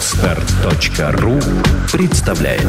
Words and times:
Отстар.ру 0.00 1.38
представляет 1.92 2.66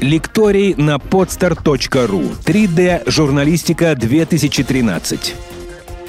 Лекторий 0.00 0.74
на 0.74 0.96
podstar.ru 0.96 2.34
3D 2.42 3.10
журналистика 3.10 3.94
2013 3.94 5.34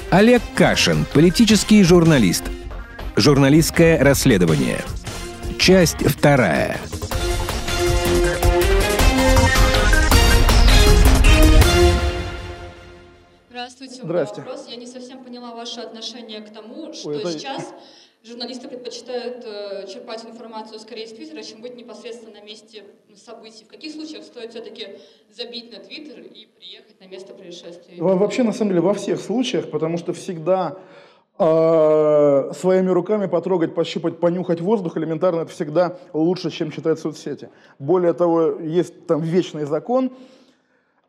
Олег 0.08 0.40
Кашин, 0.54 1.04
политический 1.12 1.82
журналист. 1.84 2.44
Журналистское 3.16 4.02
расследование. 4.02 4.80
Часть 5.58 5.98
вторая. 6.06 6.78
Здравствуйте. 13.72 14.02
Здрасте. 14.04 14.34
У 14.40 14.44
меня 14.44 14.50
вопрос. 14.50 14.68
Я 14.68 14.76
не 14.76 14.86
совсем 14.86 15.24
поняла 15.24 15.54
ваше 15.54 15.80
отношение 15.80 16.40
к 16.40 16.50
тому, 16.50 16.92
что 16.92 17.08
Ой, 17.08 17.16
это- 17.18 17.32
сейчас 17.32 17.72
журналисты 18.24 18.68
предпочитают 18.68 19.44
э, 19.44 19.86
черпать 19.88 20.24
информацию 20.24 20.78
скорее 20.78 21.04
из 21.06 21.12
Твиттера, 21.12 21.42
чем 21.42 21.60
быть 21.62 21.74
непосредственно 21.76 22.32
на 22.40 22.44
месте 22.44 22.84
событий. 23.16 23.64
В 23.64 23.68
каких 23.68 23.92
случаях 23.92 24.24
стоит 24.24 24.50
все-таки 24.50 24.88
забить 25.30 25.72
на 25.72 25.78
Твиттер 25.82 26.20
и 26.20 26.46
приехать 26.46 27.00
на 27.00 27.06
место 27.06 27.32
происшествия? 27.34 27.96
Во- 28.00 28.16
Вообще, 28.16 28.42
на 28.42 28.52
самом 28.52 28.70
деле, 28.72 28.80
во 28.82 28.94
всех 28.94 29.20
случаях, 29.20 29.70
потому 29.70 29.96
что 29.98 30.12
всегда 30.12 30.76
э, 31.38 32.52
своими 32.54 32.90
руками 32.90 33.26
потрогать, 33.26 33.74
пощупать, 33.74 34.20
понюхать 34.20 34.60
воздух 34.60 34.96
элементарно, 34.98 35.40
это 35.40 35.50
всегда 35.50 35.96
лучше, 36.12 36.50
чем 36.50 36.70
читать 36.70 36.98
соцсети. 37.00 37.48
Более 37.78 38.12
того, 38.12 38.58
есть 38.60 39.06
там 39.06 39.22
вечный 39.22 39.64
закон, 39.64 40.12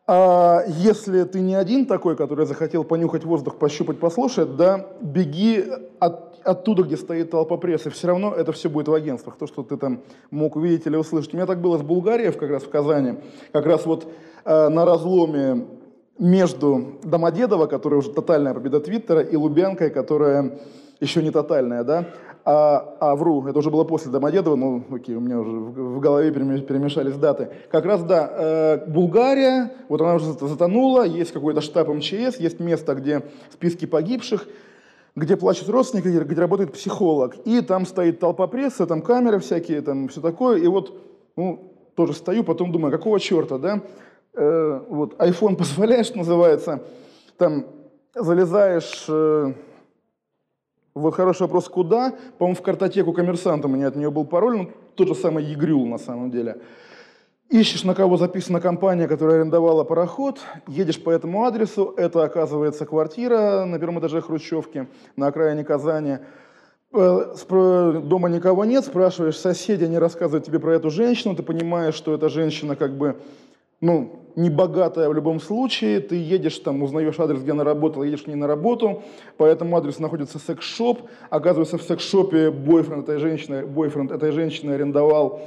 а 0.06 0.62
если 0.66 1.24
ты 1.24 1.40
не 1.40 1.54
один 1.54 1.86
такой, 1.86 2.16
который 2.16 2.46
захотел 2.46 2.84
понюхать 2.84 3.24
воздух, 3.24 3.56
пощупать, 3.56 3.98
послушать, 3.98 4.56
да, 4.56 4.86
беги 5.00 5.64
от- 5.98 6.40
оттуда, 6.44 6.82
где 6.82 6.96
стоит 6.96 7.30
толпа 7.30 7.56
прессы. 7.56 7.88
Все 7.88 8.08
равно 8.08 8.34
это 8.34 8.52
все 8.52 8.68
будет 8.68 8.88
в 8.88 8.92
агентствах, 8.92 9.36
то, 9.36 9.46
что 9.46 9.62
ты 9.62 9.78
там 9.78 10.02
мог 10.30 10.56
увидеть 10.56 10.86
или 10.86 10.96
услышать. 10.96 11.32
У 11.32 11.36
меня 11.36 11.46
так 11.46 11.60
было 11.60 11.78
с 11.78 11.82
Булгарией, 11.82 12.32
как 12.32 12.50
раз 12.50 12.62
в 12.64 12.68
Казани, 12.68 13.14
как 13.52 13.64
раз 13.64 13.86
вот 13.86 14.06
э, 14.44 14.68
на 14.68 14.84
разломе 14.84 15.66
между 16.18 16.98
Домодедово, 17.02 17.66
которая 17.66 18.00
уже 18.00 18.10
тотальная 18.10 18.54
победа 18.54 18.80
Твиттера, 18.80 19.20
и 19.20 19.36
Лубянкой, 19.36 19.90
которая 19.90 20.58
еще 21.04 21.22
не 21.22 21.30
тотальная, 21.30 21.84
да, 21.84 22.06
а, 22.46 22.96
а 23.00 23.16
вру, 23.16 23.46
это 23.46 23.58
уже 23.58 23.70
было 23.70 23.84
после 23.84 24.10
Домодедова, 24.10 24.54
ну, 24.56 24.84
окей, 24.90 25.14
у 25.14 25.20
меня 25.20 25.40
уже 25.40 25.50
в, 25.50 25.96
в 25.96 26.00
голове 26.00 26.30
переме- 26.30 26.60
перемешались 26.60 27.14
даты. 27.16 27.48
Как 27.70 27.86
раз, 27.86 28.02
да, 28.02 28.30
э, 28.30 28.86
Булгария, 28.86 29.72
вот 29.88 30.00
она 30.02 30.16
уже 30.16 30.26
зат- 30.26 30.46
затонула, 30.46 31.04
есть 31.06 31.32
какой-то 31.32 31.62
штаб 31.62 31.88
МЧС, 31.88 32.36
есть 32.38 32.60
место, 32.60 32.94
где 32.94 33.22
списки 33.50 33.86
погибших, 33.86 34.46
где 35.16 35.36
плачут 35.38 35.70
родственники, 35.70 36.08
где 36.08 36.40
работает 36.40 36.72
психолог. 36.72 37.36
И 37.46 37.62
там 37.62 37.86
стоит 37.86 38.20
толпа 38.20 38.46
прессы, 38.46 38.84
там 38.84 39.00
камеры 39.00 39.38
всякие, 39.38 39.80
там 39.80 40.08
все 40.08 40.20
такое. 40.20 40.58
И 40.58 40.66
вот, 40.66 41.00
ну, 41.36 41.72
тоже 41.94 42.12
стою, 42.12 42.44
потом 42.44 42.72
думаю, 42.72 42.92
какого 42.92 43.20
черта, 43.20 43.56
да? 43.56 43.80
Э, 44.34 44.80
вот, 44.88 45.14
iPhone 45.14 45.56
позволяешь, 45.56 46.14
называется, 46.14 46.82
там 47.38 47.64
залезаешь... 48.14 49.06
э, 49.08 49.52
вот 50.94 51.14
хороший 51.14 51.42
вопрос, 51.42 51.68
куда? 51.68 52.14
По-моему, 52.38 52.56
в 52.56 52.62
картотеку 52.62 53.12
коммерсанта 53.12 53.66
у 53.66 53.70
меня 53.70 53.88
от 53.88 53.96
нее 53.96 54.10
был 54.10 54.24
пароль, 54.24 54.56
ну, 54.56 54.70
тот 54.94 55.08
же 55.08 55.14
самый 55.14 55.44
Егрюл 55.44 55.86
на 55.86 55.98
самом 55.98 56.30
деле. 56.30 56.58
Ищешь, 57.50 57.84
на 57.84 57.94
кого 57.94 58.16
записана 58.16 58.60
компания, 58.60 59.06
которая 59.06 59.36
арендовала 59.36 59.84
пароход, 59.84 60.40
едешь 60.66 61.02
по 61.02 61.10
этому 61.10 61.44
адресу, 61.44 61.92
это 61.96 62.22
оказывается 62.22 62.86
квартира 62.86 63.64
на 63.64 63.78
первом 63.78 64.00
этаже 64.00 64.22
Хрущевки 64.22 64.88
на 65.16 65.26
окраине 65.26 65.64
Казани. 65.64 66.18
Э, 66.92 67.34
Дома 67.48 68.28
никого 68.28 68.64
нет, 68.64 68.84
спрашиваешь 68.84 69.36
соседей, 69.36 69.86
они 69.86 69.98
рассказывают 69.98 70.46
тебе 70.46 70.60
про 70.60 70.74
эту 70.74 70.90
женщину, 70.90 71.34
ты 71.34 71.42
понимаешь, 71.42 71.94
что 71.94 72.14
эта 72.14 72.28
женщина 72.28 72.76
как 72.76 72.96
бы, 72.96 73.20
ну, 73.80 74.23
не 74.36 74.50
богатая 74.50 75.08
в 75.08 75.14
любом 75.14 75.40
случае, 75.40 76.00
ты 76.00 76.16
едешь 76.16 76.58
там, 76.58 76.82
узнаешь 76.82 77.18
адрес, 77.18 77.40
где 77.40 77.52
она 77.52 77.64
работала, 77.64 78.02
едешь 78.04 78.22
к 78.22 78.26
ней 78.26 78.34
на 78.34 78.46
работу, 78.46 79.02
по 79.36 79.44
этому 79.44 79.76
адресу 79.76 80.02
находится 80.02 80.38
секс-шоп, 80.38 81.02
оказывается, 81.30 81.78
в 81.78 81.82
секс-шопе 81.82 82.50
бойфренд 82.50 83.04
этой 83.04 83.18
женщины, 83.18 83.64
бойфренд 83.64 84.10
этой 84.10 84.32
женщины 84.32 84.72
арендовал 84.72 85.42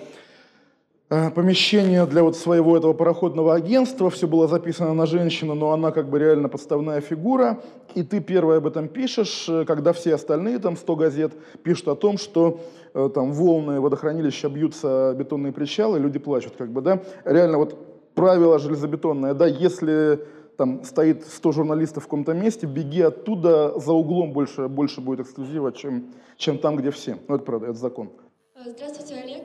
э, 1.09 1.31
помещение 1.31 2.05
для 2.05 2.23
вот 2.23 2.37
своего 2.37 2.77
этого 2.77 2.93
пароходного 2.93 3.55
агентства, 3.55 4.09
все 4.09 4.25
было 4.25 4.47
записано 4.47 4.93
на 4.93 5.05
женщину, 5.05 5.53
но 5.53 5.71
она 5.71 5.91
как 5.91 6.09
бы 6.09 6.17
реально 6.17 6.47
подставная 6.47 7.01
фигура, 7.01 7.59
и 7.93 8.03
ты 8.03 8.21
первое 8.21 8.57
об 8.57 8.67
этом 8.67 8.87
пишешь, 8.87 9.47
э, 9.49 9.65
когда 9.65 9.91
все 9.91 10.15
остальные, 10.15 10.59
там 10.59 10.77
100 10.77 10.95
газет, 10.95 11.33
пишут 11.63 11.89
о 11.89 11.95
том, 11.95 12.17
что 12.17 12.61
э, 12.93 13.09
там 13.13 13.33
волны 13.33 13.81
водохранилища 13.81 14.47
бьются 14.47 15.13
бетонные 15.17 15.51
причалы, 15.51 15.99
люди 15.99 16.19
плачут, 16.19 16.53
как 16.57 16.69
бы, 16.69 16.81
да, 16.81 17.01
реально 17.25 17.57
вот 17.57 17.96
правило 18.17 18.57
железобетонное, 18.59 19.33
да, 19.35 19.45
если 19.45 20.19
там 20.57 20.83
стоит 20.83 21.23
100 21.23 21.51
журналистов 21.51 22.03
в 22.03 22.07
каком-то 22.07 22.33
месте, 22.33 22.65
беги 22.65 23.01
оттуда, 23.01 23.79
за 23.79 23.93
углом 23.93 24.33
больше, 24.33 24.67
больше 24.67 25.01
будет 25.01 25.19
эксклюзива, 25.19 25.71
чем, 25.71 26.15
чем 26.35 26.57
там, 26.57 26.75
где 26.77 26.89
все. 26.89 27.17
Ну, 27.27 27.35
это 27.35 27.45
правда, 27.45 27.67
это 27.67 27.77
закон. 27.77 28.09
Э, 28.55 28.71
Здравствуйте, 28.71 29.15
Олег. 29.23 29.43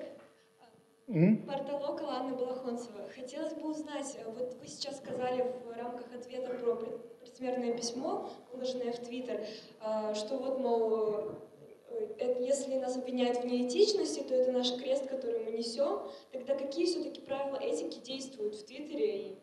Портал 1.46 1.92
«Около» 1.92 2.12
Анна 2.14 2.34
Балахонцева. 2.34 3.00
Хотелось 3.14 3.52
бы 3.52 3.70
узнать, 3.70 4.16
э, 4.18 4.30
вот 4.34 4.56
вы 4.58 4.66
сейчас 4.66 4.96
сказали 4.96 5.44
в 5.66 5.78
рамках 5.78 6.06
ответа 6.18 6.48
про 6.54 6.74
пред- 6.76 7.20
предсмертное 7.20 7.74
письмо, 7.76 8.30
выложенное 8.54 8.92
в 8.92 8.98
Твиттер, 9.00 9.40
э, 9.84 10.14
что 10.14 10.38
вот, 10.38 10.58
мол, 10.58 11.32
э, 12.02 12.24
э, 12.24 12.44
если 12.44 12.76
нас 12.76 12.96
обвиняют 12.96 13.38
в 13.38 13.44
неэтичности, 13.44 14.22
то 14.28 14.34
это 14.34 14.52
наш 14.52 14.72
крест, 14.76 15.08
который 15.08 15.44
мы 15.44 15.52
несем. 15.52 16.00
Тогда 16.32 16.54
какие 16.54 16.86
все-таки 16.86 17.20
правила 17.20 17.56
этики 17.56 17.98
действуют 18.04 18.54
в 18.56 18.64
Твиттере? 18.64 19.36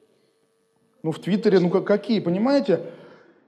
Ну, 1.03 1.11
в 1.11 1.19
Твиттере, 1.19 1.59
ну 1.59 1.69
как, 1.69 1.85
какие, 1.85 2.19
понимаете? 2.19 2.81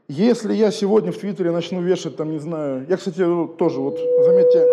Если 0.07 0.53
я 0.53 0.71
сегодня 0.71 1.11
в 1.11 1.17
Твиттере 1.17 1.51
начну 1.51 1.81
вешать, 1.81 2.15
там, 2.17 2.31
не 2.31 2.39
знаю... 2.39 2.85
Я, 2.89 2.97
кстати, 2.97 3.17
тоже, 3.57 3.79
вот, 3.79 3.97
заметьте, 4.23 4.67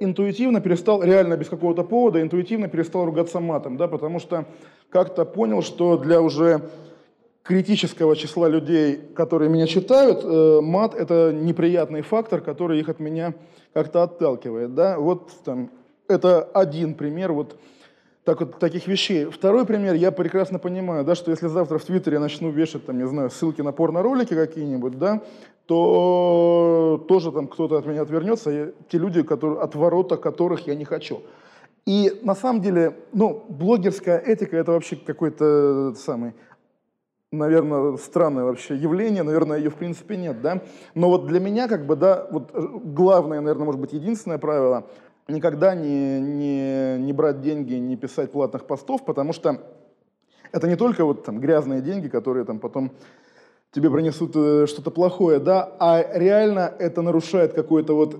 интуитивно 0.00 0.60
перестал, 0.60 1.02
реально 1.02 1.36
без 1.36 1.48
какого-то 1.48 1.82
повода, 1.82 2.20
интуитивно 2.20 2.68
перестал 2.68 3.06
ругаться 3.06 3.40
матом, 3.40 3.76
да, 3.76 3.88
потому 3.88 4.20
что 4.20 4.46
как-то 4.90 5.24
понял, 5.24 5.62
что 5.62 5.96
для 5.96 6.20
уже 6.20 6.70
критического 7.46 8.16
числа 8.16 8.48
людей, 8.48 8.98
которые 9.14 9.48
меня 9.48 9.66
читают, 9.66 10.20
э, 10.24 10.60
мат– 10.60 10.94
это 10.96 11.32
неприятный 11.32 12.02
фактор, 12.02 12.40
который 12.40 12.80
их 12.80 12.88
от 12.88 12.98
меня 12.98 13.34
как-то 13.72 14.02
отталкивает, 14.02 14.74
да. 14.74 14.98
Вот 14.98 15.30
там, 15.44 15.70
это 16.08 16.42
один 16.42 16.94
пример, 16.94 17.32
вот 17.32 17.56
так 18.24 18.40
вот, 18.40 18.58
таких 18.58 18.88
вещей. 18.88 19.26
Второй 19.26 19.64
пример, 19.64 19.94
я 19.94 20.10
прекрасно 20.10 20.58
понимаю, 20.58 21.04
да, 21.04 21.14
что 21.14 21.30
если 21.30 21.46
завтра 21.46 21.78
в 21.78 21.84
Твиттере 21.84 22.14
я 22.14 22.20
начну 22.20 22.50
вешать, 22.50 22.84
там, 22.84 22.98
не 22.98 23.06
знаю, 23.06 23.30
ссылки 23.30 23.60
на 23.60 23.70
порно-ролики 23.70 24.34
какие-нибудь, 24.34 24.98
да, 24.98 25.22
то 25.66 27.04
тоже 27.08 27.30
там 27.30 27.46
кто-то 27.46 27.76
от 27.78 27.86
меня 27.86 28.02
отвернется, 28.02 28.50
и 28.50 28.72
те 28.88 28.98
люди, 28.98 29.22
которые, 29.22 29.60
от 29.60 29.74
ворота 29.76 30.16
которых 30.16 30.66
я 30.66 30.74
не 30.74 30.84
хочу. 30.84 31.22
И 31.86 32.18
на 32.22 32.34
самом 32.34 32.62
деле, 32.62 32.96
ну, 33.12 33.44
блогерская 33.48 34.18
этика 34.18 34.56
это 34.56 34.72
вообще 34.72 34.96
какой-то 34.96 35.94
самый, 35.94 36.34
наверное, 37.32 37.96
странное 37.96 38.44
вообще 38.44 38.76
явление, 38.76 39.22
наверное, 39.22 39.58
ее 39.58 39.70
в 39.70 39.74
принципе 39.74 40.16
нет, 40.16 40.40
да. 40.40 40.62
Но 40.94 41.08
вот 41.10 41.26
для 41.26 41.40
меня, 41.40 41.68
как 41.68 41.86
бы, 41.86 41.96
да, 41.96 42.26
вот 42.30 42.50
э, 42.54 42.60
главное, 42.84 43.40
наверное, 43.40 43.66
может 43.66 43.80
быть, 43.80 43.92
единственное 43.92 44.38
правило, 44.38 44.88
никогда 45.28 45.74
не, 45.74 46.20
не, 46.20 46.98
не 46.98 47.12
брать 47.12 47.40
деньги, 47.40 47.74
не 47.74 47.96
писать 47.96 48.32
платных 48.32 48.66
постов, 48.66 49.04
потому 49.04 49.32
что 49.32 49.60
это 50.52 50.68
не 50.68 50.76
только 50.76 51.04
вот 51.04 51.24
там 51.24 51.40
грязные 51.40 51.80
деньги, 51.80 52.08
которые 52.08 52.44
там 52.44 52.60
потом 52.60 52.92
тебе 53.72 53.90
принесут 53.90 54.32
э, 54.36 54.66
что-то 54.66 54.90
плохое, 54.90 55.38
да, 55.38 55.70
а 55.78 56.02
реально 56.14 56.72
это 56.78 57.02
нарушает 57.02 57.52
какой-то 57.52 57.94
вот 57.94 58.16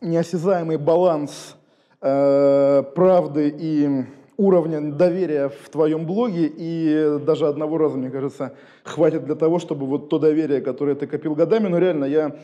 неосязаемый 0.00 0.78
баланс 0.78 1.56
э, 2.00 2.82
правды 2.94 3.54
и 3.56 4.06
уровня 4.40 4.80
доверия 4.80 5.50
в 5.50 5.68
твоем 5.68 6.06
блоге, 6.06 6.50
и 6.56 7.18
даже 7.26 7.46
одного 7.46 7.76
раза, 7.76 7.98
мне 7.98 8.10
кажется, 8.10 8.54
хватит 8.84 9.24
для 9.24 9.34
того, 9.34 9.58
чтобы 9.58 9.86
вот 9.86 10.08
то 10.08 10.18
доверие, 10.18 10.62
которое 10.62 10.94
ты 10.94 11.06
копил 11.06 11.34
годами, 11.34 11.68
но 11.68 11.78
реально 11.78 12.06
я 12.06 12.36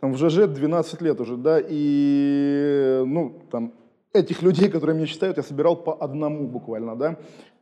там 0.00 0.12
в 0.12 0.18
ЖЖ 0.18 0.48
12 0.48 1.00
лет 1.02 1.20
уже, 1.20 1.36
да, 1.36 1.60
и, 1.64 3.02
ну, 3.06 3.40
там, 3.50 3.72
этих 4.12 4.42
людей, 4.42 4.68
которые 4.68 4.96
меня 4.96 5.06
читают, 5.06 5.36
я 5.36 5.44
собирал 5.44 5.76
по 5.76 5.94
одному 5.94 6.48
буквально, 6.48 6.96
да, 6.96 7.18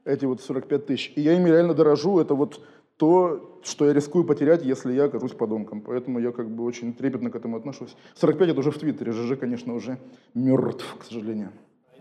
эти 0.06 0.24
вот 0.24 0.40
45 0.40 0.86
тысяч. 0.86 1.12
И 1.14 1.20
я 1.20 1.34
ими 1.34 1.50
реально 1.50 1.74
дорожу, 1.74 2.18
это 2.18 2.34
вот 2.34 2.60
то, 2.96 3.60
что 3.62 3.86
я 3.86 3.92
рискую 3.92 4.24
потерять, 4.24 4.64
если 4.64 4.92
я 4.92 5.04
окажусь 5.04 5.32
подонком. 5.32 5.82
Поэтому 5.82 6.18
я 6.18 6.32
как 6.32 6.48
бы 6.48 6.64
очень 6.64 6.94
трепетно 6.94 7.30
к 7.30 7.36
этому 7.36 7.56
отношусь. 7.56 7.94
45 8.14 8.48
это 8.48 8.60
уже 8.60 8.70
в 8.70 8.78
Твиттере, 8.78 9.12
ЖЖ, 9.12 9.38
конечно, 9.38 9.74
уже 9.74 9.98
мертв, 10.34 10.96
к 10.98 11.04
сожалению. 11.04 11.50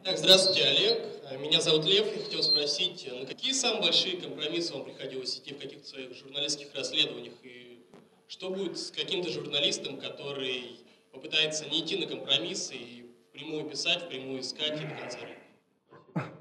Итак, 0.04 0.18
здравствуйте, 0.18 0.64
Олег. 0.64 0.98
Меня 1.44 1.62
зовут 1.62 1.86
Лев. 1.86 2.08
Я 2.16 2.24
хотел 2.24 2.42
спросить, 2.42 3.08
на 3.20 3.28
какие 3.28 3.52
самые 3.52 3.84
большие 3.84 4.18
компромиссы 4.18 4.74
вам 4.74 4.84
приходилось 4.84 5.38
идти 5.38 5.54
в 5.54 5.60
каких-то 5.60 5.88
своих 5.88 6.16
журналистских 6.16 6.74
расследованиях? 6.76 7.36
И 7.44 7.86
что 8.28 8.50
будет 8.50 8.80
с 8.80 8.90
каким-то 8.90 9.30
журналистом, 9.30 9.98
который 9.98 10.80
по 11.12 11.20
попытается 11.20 11.66
не 11.70 11.82
идти 11.82 11.98
на 11.98 12.08
компромиссы 12.08 12.74
и 12.74 13.06
впрямую 13.30 13.66
писать, 13.66 14.02
впрямую 14.02 14.42
искать 14.42 14.72
и 14.82 14.86
до 14.88 15.00
конца 15.00 15.18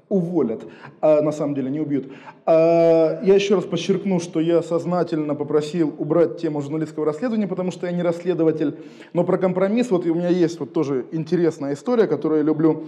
уволят, 0.09 0.63
а 0.99 1.21
на 1.21 1.31
самом 1.31 1.55
деле 1.55 1.69
не 1.69 1.79
убьют. 1.79 2.11
А, 2.45 3.21
я 3.23 3.35
еще 3.35 3.55
раз 3.55 3.63
подчеркну, 3.63 4.19
что 4.19 4.41
я 4.41 4.61
сознательно 4.61 5.35
попросил 5.35 5.95
убрать 5.97 6.37
тему 6.37 6.61
журналистского 6.61 7.05
расследования, 7.05 7.47
потому 7.47 7.71
что 7.71 7.85
я 7.85 7.93
не 7.93 8.01
расследователь. 8.01 8.75
Но 9.13 9.23
про 9.23 9.37
компромисс, 9.37 9.89
вот 9.91 10.05
у 10.05 10.13
меня 10.13 10.29
есть 10.29 10.59
вот 10.59 10.73
тоже 10.73 11.05
интересная 11.11 11.75
история, 11.75 12.07
которую 12.07 12.39
я 12.39 12.43
люблю, 12.43 12.87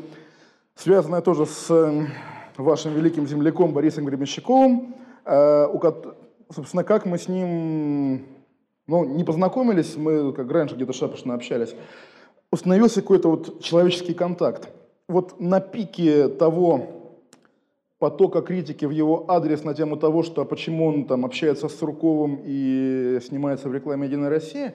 связанная 0.75 1.22
тоже 1.22 1.46
с 1.46 1.70
э, 1.70 2.08
вашим 2.58 2.94
великим 2.94 3.28
земляком 3.28 3.74
Борисом 3.74 4.06
Гребенщиковым, 4.06 4.96
э, 5.25 5.68
собственно, 6.50 6.84
как 6.84 7.06
мы 7.06 7.18
с 7.18 7.28
ним 7.28 8.25
ну, 8.88 9.06
не 9.06 9.24
познакомились, 9.24 9.96
мы 9.96 10.34
как 10.34 10.52
раньше 10.52 10.75
где-то 10.75 10.94
шапошно 10.94 11.34
общались, 11.34 11.75
установился 12.52 13.02
какой-то 13.02 13.30
вот 13.30 13.62
человеческий 13.62 14.14
контакт. 14.14 14.70
Вот 15.08 15.40
на 15.40 15.60
пике 15.60 16.28
того 16.28 17.04
потока 18.00 18.42
критики 18.42 18.86
в 18.86 18.92
его 18.92 19.25
адрес 19.30 19.64
на 19.64 19.74
тему 19.74 19.98
того, 19.98 20.24
что 20.24 20.42
а 20.42 20.46
почему 20.46 20.88
он 20.88 21.06
там 21.06 21.25
общается 21.25 21.70
с 21.70 21.75
Сурковым 21.75 22.42
и 22.44 23.20
снимается 23.25 23.70
в 23.70 23.74
рекламе 23.74 24.08
«Единой 24.08 24.30
России», 24.30 24.74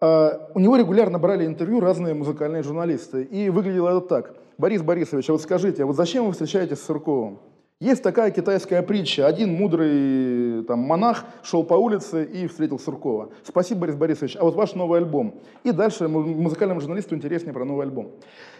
а, 0.00 0.50
у 0.54 0.58
него 0.58 0.76
регулярно 0.76 1.20
брали 1.20 1.46
интервью 1.46 1.78
разные 1.78 2.14
музыкальные 2.14 2.64
журналисты. 2.64 3.22
И 3.22 3.48
выглядело 3.50 3.90
это 3.90 4.00
так. 4.00 4.34
Борис 4.58 4.82
Борисович, 4.82 5.30
а 5.30 5.32
вот 5.32 5.42
скажите, 5.42 5.82
а 5.82 5.86
вот 5.86 5.96
зачем 5.96 6.26
вы 6.26 6.32
встречаетесь 6.32 6.78
с 6.78 6.86
Сурковым? 6.86 7.38
Есть 7.82 8.04
такая 8.04 8.30
китайская 8.30 8.80
притча. 8.80 9.26
Один 9.26 9.54
мудрый 9.54 10.62
там, 10.68 10.78
монах 10.78 11.24
шел 11.42 11.64
по 11.64 11.74
улице 11.74 12.22
и 12.22 12.46
встретил 12.46 12.78
Суркова. 12.78 13.30
Спасибо, 13.42 13.80
Борис 13.80 13.96
Борисович. 13.96 14.36
А 14.38 14.44
вот 14.44 14.54
ваш 14.54 14.76
новый 14.76 15.00
альбом. 15.00 15.40
И 15.64 15.72
дальше 15.72 16.06
музыкальному 16.06 16.80
журналисту 16.80 17.16
интереснее 17.16 17.52
про 17.52 17.64
новый 17.64 17.84
альбом. 17.84 18.12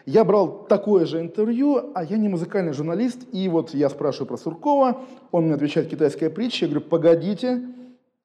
Я 0.07 0.25
брал 0.25 0.65
такое 0.65 1.07
же 1.07 1.21
интервью, 1.21 1.93
а 1.95 2.03
я 2.03 2.17
не 2.17 2.29
музыкальный 2.29 2.73
журналист. 2.73 3.21
И 3.31 3.49
вот 3.49 3.73
я 3.75 3.91
спрашиваю 3.91 4.27
про 4.27 4.37
Суркова, 4.39 5.03
он 5.31 5.45
мне 5.45 5.55
отвечает 5.55 5.89
китайская 5.89 6.29
притча. 6.29 6.65
Я 6.65 6.73
говорю, 6.73 6.89
погодите, 6.89 7.63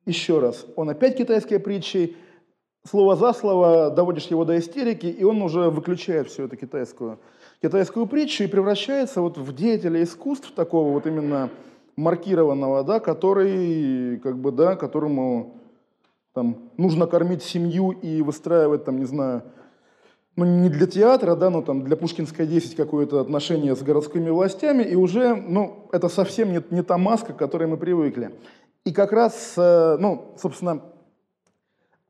еще 0.08 0.40
раз. 0.40 0.66
Он 0.76 0.90
опять 0.90 1.16
китайская 1.16 1.60
притча. 1.60 2.10
Слово 2.90 3.16
за 3.16 3.34
слово 3.34 3.92
доводишь 3.92 4.26
его 4.26 4.46
до 4.46 4.58
истерики, 4.58 5.06
и 5.06 5.24
он 5.24 5.44
уже 5.44 5.70
выключает 5.70 6.28
всю 6.28 6.46
эту 6.46 6.56
китайскую 6.56 7.20
китайскую 7.62 8.06
притчу 8.06 8.44
и 8.44 8.48
превращается 8.48 9.22
вот 9.22 9.38
в 9.38 9.56
деятеля 9.56 10.04
искусств 10.04 10.52
такого 10.54 10.92
вот 10.92 11.08
именно 11.08 11.50
маркированного, 11.96 12.84
да, 12.84 13.00
который, 13.00 14.20
как 14.20 14.38
бы, 14.38 14.52
да, 14.52 14.76
которому 14.76 15.56
там, 16.34 16.70
нужно 16.78 17.08
кормить 17.08 17.42
семью 17.42 17.92
и 17.92 18.22
выстраивать, 18.22 18.86
там, 18.86 19.00
не 19.00 19.06
знаю, 19.06 19.42
ну, 20.36 20.46
не 20.46 20.70
для 20.70 20.86
театра, 20.86 21.36
да, 21.36 21.50
но 21.50 21.64
там 21.64 21.84
для 21.84 21.98
Пушкинской 21.98 22.46
10 22.46 22.76
какое-то 22.76 23.20
отношение 23.20 23.76
с 23.76 23.82
городскими 23.82 24.30
властями, 24.30 24.84
и 24.84 24.96
уже, 24.96 25.36
ну, 25.36 25.90
это 25.92 26.10
совсем 26.10 26.52
не, 26.52 26.62
не 26.70 26.84
та 26.84 27.00
маска, 27.00 27.34
к 27.34 27.38
которой 27.38 27.68
мы 27.68 27.78
привыкли. 27.78 28.36
И 28.86 28.94
как 28.94 29.12
раз, 29.12 29.56
э, 29.58 29.98
ну, 30.00 30.36
собственно, 30.40 30.84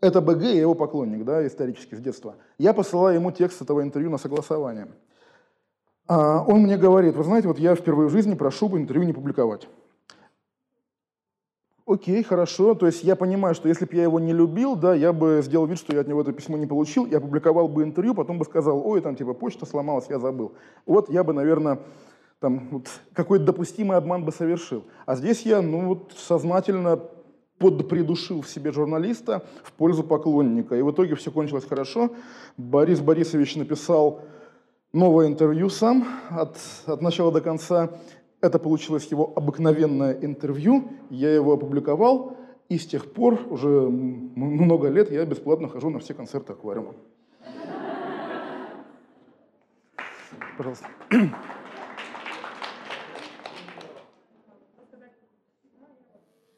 это 0.02 0.20
БГ, 0.20 0.44
я 0.44 0.60
его 0.60 0.76
поклонник, 0.76 1.24
да, 1.24 1.48
исторически 1.48 1.96
с 1.96 2.00
детства. 2.00 2.36
Я 2.58 2.74
посылаю 2.74 3.16
ему 3.16 3.32
текст 3.32 3.62
этого 3.62 3.82
интервью 3.82 4.12
на 4.12 4.18
согласование. 4.18 4.90
А 6.08 6.44
он 6.48 6.62
мне 6.62 6.78
говорит, 6.78 7.16
вы 7.16 7.24
знаете, 7.24 7.48
вот 7.48 7.60
я 7.60 7.76
впервые 7.76 8.08
в 8.08 8.12
жизни 8.12 8.34
прошу 8.34 8.70
бы 8.70 8.78
интервью 8.78 9.06
не 9.06 9.14
публиковать. 9.14 9.68
Окей, 11.86 12.22
хорошо. 12.22 12.76
То 12.76 12.86
есть 12.86 13.04
я 13.04 13.16
понимаю, 13.16 13.56
что 13.56 13.70
если 13.70 13.86
бы 13.86 13.96
я 13.96 14.04
его 14.04 14.20
не 14.20 14.34
любил, 14.34 14.76
да, 14.76 14.94
я 14.94 15.14
бы 15.14 15.42
сделал 15.42 15.66
вид, 15.66 15.78
что 15.78 15.94
я 15.94 16.02
от 16.02 16.08
него 16.08 16.22
это 16.22 16.34
письмо 16.34 16.58
не 16.58 16.66
получил, 16.66 17.06
я 17.06 17.18
опубликовал 17.18 17.70
бы 17.70 17.84
интервью, 17.84 18.14
потом 18.14 18.40
бы 18.40 18.46
сказал, 18.46 18.86
ой, 18.86 19.02
там 19.02 19.16
типа 19.16 19.34
почта 19.34 19.66
сломалась, 19.66 20.08
я 20.10 20.20
забыл. 20.20 20.54
Вот 20.86 21.10
я 21.10 21.24
бы, 21.24 21.32
наверное, 21.32 21.80
там 22.40 22.68
вот, 22.72 22.88
какой-то 23.14 23.46
допустимый 23.46 23.98
обман 23.98 24.26
бы 24.26 24.32
совершил. 24.32 24.84
А 25.06 25.16
здесь 25.16 25.44
я, 25.44 25.62
ну 25.62 25.88
вот, 25.88 26.14
сознательно 26.18 27.02
подпридушил 27.58 28.42
в 28.42 28.50
себе 28.50 28.72
журналиста 28.72 29.46
в 29.64 29.72
пользу 29.72 30.04
поклонника. 30.04 30.76
И 30.76 30.82
в 30.82 30.92
итоге 30.92 31.16
все 31.16 31.32
кончилось 31.32 31.66
хорошо. 31.66 32.12
Борис 32.58 33.00
Борисович 33.00 33.56
написал 33.56 34.22
новое 34.98 35.28
интервью 35.28 35.70
сам 35.70 36.08
от, 36.30 36.58
от 36.86 37.02
начала 37.02 37.32
до 37.32 37.42
конца. 37.42 37.92
Это 38.42 38.60
получилось 38.60 39.08
его 39.12 39.32
обыкновенное 39.36 40.14
интервью, 40.14 40.90
я 41.10 41.34
его 41.34 41.54
опубликовал, 41.54 42.38
и 42.70 42.78
с 42.78 42.86
тех 42.86 43.12
пор, 43.14 43.40
уже 43.50 43.70
много 43.70 44.90
лет, 44.90 45.12
я 45.12 45.26
бесплатно 45.26 45.70
хожу 45.70 45.90
на 45.90 46.00
все 46.00 46.14
концерты 46.14 46.54
аквариума. 46.54 46.94
Пожалуйста. 50.58 50.88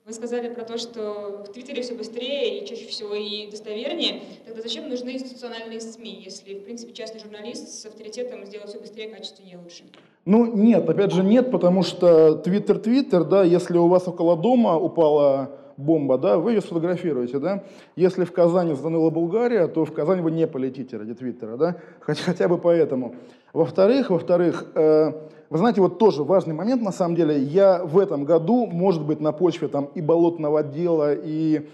Вы 0.09 0.15
сказали 0.15 0.51
про 0.51 0.63
то, 0.63 0.79
что 0.79 1.43
в 1.47 1.51
Твиттере 1.53 1.83
все 1.83 1.93
быстрее 1.93 2.57
и 2.57 2.65
чаще 2.65 2.87
всего 2.87 3.13
и 3.13 3.47
достовернее. 3.47 4.23
Тогда 4.43 4.63
зачем 4.63 4.89
нужны 4.89 5.11
институциональные 5.11 5.79
СМИ, 5.79 6.23
если, 6.25 6.55
в 6.55 6.63
принципе, 6.63 6.93
частный 6.93 7.21
журналист 7.21 7.69
с 7.69 7.85
авторитетом 7.85 8.43
сделает 8.43 8.71
все 8.71 8.79
быстрее, 8.79 9.09
качественнее, 9.09 9.59
лучше? 9.63 9.83
Ну, 10.25 10.47
нет, 10.47 10.89
опять 10.89 11.11
же, 11.11 11.23
нет, 11.23 11.51
потому 11.51 11.83
что 11.83 12.41
Твиттер-Твиттер, 12.43 13.23
да, 13.23 13.43
если 13.43 13.77
у 13.77 13.87
вас 13.87 14.07
около 14.07 14.35
дома 14.35 14.79
упала 14.79 15.51
бомба, 15.79 16.17
да, 16.17 16.37
вы 16.37 16.51
ее 16.51 16.61
сфотографируете, 16.61 17.39
да. 17.39 17.63
Если 17.95 18.25
в 18.25 18.31
Казани 18.31 18.73
сданыла 18.73 19.09
Булгария, 19.09 19.67
то 19.67 19.85
в 19.85 19.93
Казань 19.93 20.21
вы 20.21 20.31
не 20.31 20.47
полетите 20.47 20.97
ради 20.97 21.13
Твиттера, 21.13 21.57
да, 21.57 21.77
хотя, 22.01 22.23
хотя 22.23 22.47
бы 22.47 22.57
поэтому. 22.57 23.15
Во-вторых, 23.53 24.09
во-вторых, 24.09 24.65
э, 24.75 25.11
вы 25.49 25.57
знаете, 25.57 25.81
вот 25.81 25.97
тоже 25.97 26.23
важный 26.23 26.53
момент, 26.53 26.81
на 26.81 26.91
самом 26.91 27.15
деле, 27.15 27.39
я 27.39 27.83
в 27.83 27.97
этом 27.97 28.25
году, 28.25 28.67
может 28.67 29.03
быть, 29.03 29.19
на 29.19 29.31
почве 29.31 29.67
там 29.67 29.85
и 29.95 30.01
болотного 30.01 30.63
дела, 30.63 31.13
и, 31.15 31.67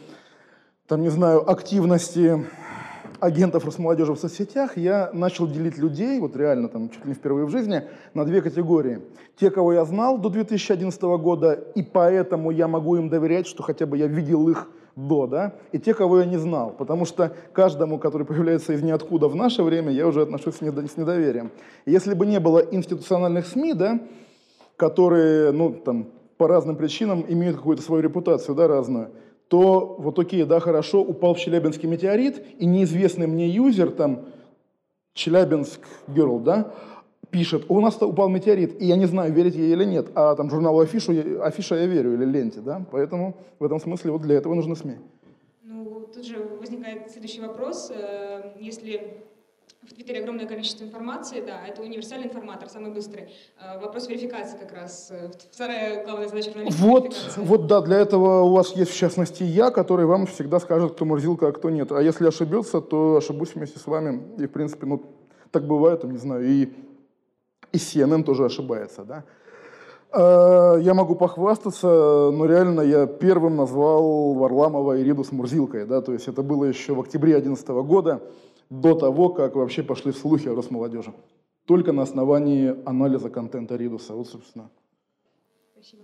там, 0.88 1.01
не 1.01 1.10
знаю, 1.10 1.50
активности 1.50 2.46
агентов 3.25 3.66
Росмолодежи 3.66 4.13
в 4.13 4.19
соцсетях, 4.19 4.77
я 4.77 5.10
начал 5.12 5.48
делить 5.48 5.77
людей, 5.77 6.19
вот 6.19 6.36
реально 6.36 6.69
там 6.69 6.89
чуть 6.89 7.04
ли 7.04 7.10
не 7.10 7.16
впервые 7.16 7.45
в 7.45 7.50
жизни, 7.50 7.83
на 8.13 8.24
две 8.24 8.42
категории. 8.42 9.01
Те, 9.36 9.50
кого 9.50 9.74
я 9.74 9.83
знал 9.86 10.19
до 10.19 10.30
2011 10.30 11.01
года, 11.01 11.54
и 11.54 11.81
поэтому 11.81 12.51
я 12.51 12.68
могу 12.68 12.95
им 12.98 13.10
доверять, 13.10 13.48
что 13.48 13.63
хотя 13.63 13.86
бы 13.88 13.98
я 13.98 14.07
видел 14.07 14.48
их 14.48 14.69
до, 14.95 15.27
да, 15.27 15.56
и 15.72 15.80
те, 15.80 15.94
кого 15.94 16.19
я 16.19 16.25
не 16.25 16.38
знал. 16.38 16.69
Потому 16.77 17.06
что 17.06 17.33
каждому, 17.51 17.98
который 17.98 18.25
появляется 18.27 18.74
из 18.74 18.84
ниоткуда 18.84 19.27
в 19.27 19.36
наше 19.36 19.63
время, 19.63 19.91
я 19.91 20.08
уже 20.08 20.22
отношусь 20.22 20.58
с 20.58 20.62
недоверием. 20.62 21.51
Если 21.86 22.13
бы 22.13 22.25
не 22.25 22.39
было 22.39 22.60
институциональных 22.60 23.48
СМИ, 23.48 23.74
да, 23.74 24.00
которые, 24.77 25.51
ну, 25.51 25.74
там, 25.74 26.10
по 26.38 26.48
разным 26.48 26.75
причинам 26.75 27.25
имеют 27.27 27.58
какую-то 27.58 27.82
свою 27.82 28.03
репутацию, 28.03 28.55
да, 28.55 28.67
разную, 28.67 29.10
то 29.48 29.96
вот 30.00 30.18
окей, 30.20 30.44
да, 30.44 30.60
хорошо, 30.60 31.02
упал 31.02 31.36
в 31.36 31.40
Челябинский 31.40 31.88
метеорит, 31.88 32.44
и 32.60 32.66
неизвестный 32.66 33.28
мне 33.28 33.48
юзер, 33.48 33.92
там, 33.92 34.25
Челябинск 35.14 35.82
Girl, 36.08 36.42
да, 36.42 36.74
пишет, 37.30 37.66
у 37.70 37.80
нас 37.80 38.02
упал 38.02 38.30
метеорит, 38.30 38.82
и 38.82 38.86
я 38.86 38.96
не 38.96 39.06
знаю, 39.06 39.34
верить 39.34 39.56
ей 39.56 39.72
или 39.72 39.86
нет, 39.86 40.08
а 40.16 40.36
там 40.36 40.50
журналу 40.50 40.80
Афишу, 40.80 41.14
Афиша 41.42 41.75
я 41.75 41.86
верю, 41.86 42.14
или 42.14 42.25
ленте, 42.25 42.60
да, 42.60 42.86
поэтому 42.92 43.38
в 43.60 43.64
этом 43.64 43.80
смысле 43.80 44.12
вот 44.12 44.22
для 44.22 44.36
этого 44.36 44.54
нужны 44.54 44.75
СМИ. 44.75 44.96
Ну, 45.64 46.08
тут 46.14 46.25
же 46.25 46.38
возникает 46.60 47.12
следующий 47.12 47.42
вопрос, 47.42 47.92
э, 47.96 48.54
если 48.60 49.22
в 49.89 49.94
Твиттере 49.94 50.20
огромное 50.22 50.48
количество 50.48 50.84
информации, 50.84 51.42
да, 51.46 51.65
это 51.68 51.82
универсальный 51.82 52.27
информатор, 52.27 52.70
самый 52.70 52.92
быстрый. 52.92 53.30
Э, 53.60 53.80
вопрос 53.80 54.08
верификации 54.08 54.58
как 54.58 54.72
раз, 54.74 55.12
э, 55.12 55.32
вторая 55.51 56.04
главная 56.04 56.27
задача 56.27 56.51
журналиста. 56.51 56.82
Вот, 56.82 57.15
вот, 57.38 57.68
да, 57.68 57.82
для 57.82 57.98
этого 57.98 58.42
у 58.42 58.54
вас 58.54 58.75
есть 58.75 58.92
в 58.92 58.98
частности 58.98 59.44
я, 59.44 59.72
который 59.72 60.06
вам 60.06 60.25
всегда 60.25 60.60
скажет, 60.60 60.94
кто 60.94 61.06
мурзилка, 61.06 61.48
а 61.48 61.51
кто 61.51 61.70
нет. 61.70 61.92
А 61.92 62.01
если 62.01 62.27
ошибется, 62.27 62.82
то 62.82 63.18
ошибусь 63.18 63.56
вместе 63.56 63.80
с 63.80 63.86
вами. 63.86 64.22
И, 64.38 64.48
в 64.48 64.51
принципе, 64.51 64.86
ну, 64.86 65.04
так 65.51 65.65
бывает, 65.68 66.01
там, 66.01 66.12
не 66.12 66.18
знаю, 66.18 66.46
и 66.46 66.70
и 67.75 67.77
CNN 67.77 68.24
тоже 68.24 68.46
ошибается, 68.46 69.04
да. 69.04 69.24
А, 70.12 70.77
я 70.77 70.94
могу 70.94 71.15
похвастаться, 71.15 72.32
но 72.32 72.46
реально 72.46 72.82
я 72.82 73.06
первым 73.06 73.58
назвал 73.58 74.34
Варламова 74.34 75.01
Ириду 75.01 75.24
с 75.24 75.32
Мурзилкой, 75.32 75.86
да, 75.86 76.01
то 76.01 76.13
есть 76.13 76.27
это 76.27 76.42
было 76.42 76.65
еще 76.65 76.94
в 76.94 77.01
октябре 77.01 77.34
2011 77.34 77.68
года, 77.86 78.22
до 78.82 78.96
того, 78.96 79.29
как 79.29 79.55
вообще 79.55 79.84
пошли 79.84 80.12
слухи 80.12 80.48
о 80.48 80.55
Росмолодежи. 80.55 81.13
Только 81.65 81.91
на 81.91 82.03
основании 82.03 82.75
анализа 82.86 83.29
контента 83.29 83.75
Ридуса. 83.75 84.13
Вот, 84.13 84.27
собственно. 84.27 84.70
Спасибо. 85.74 86.03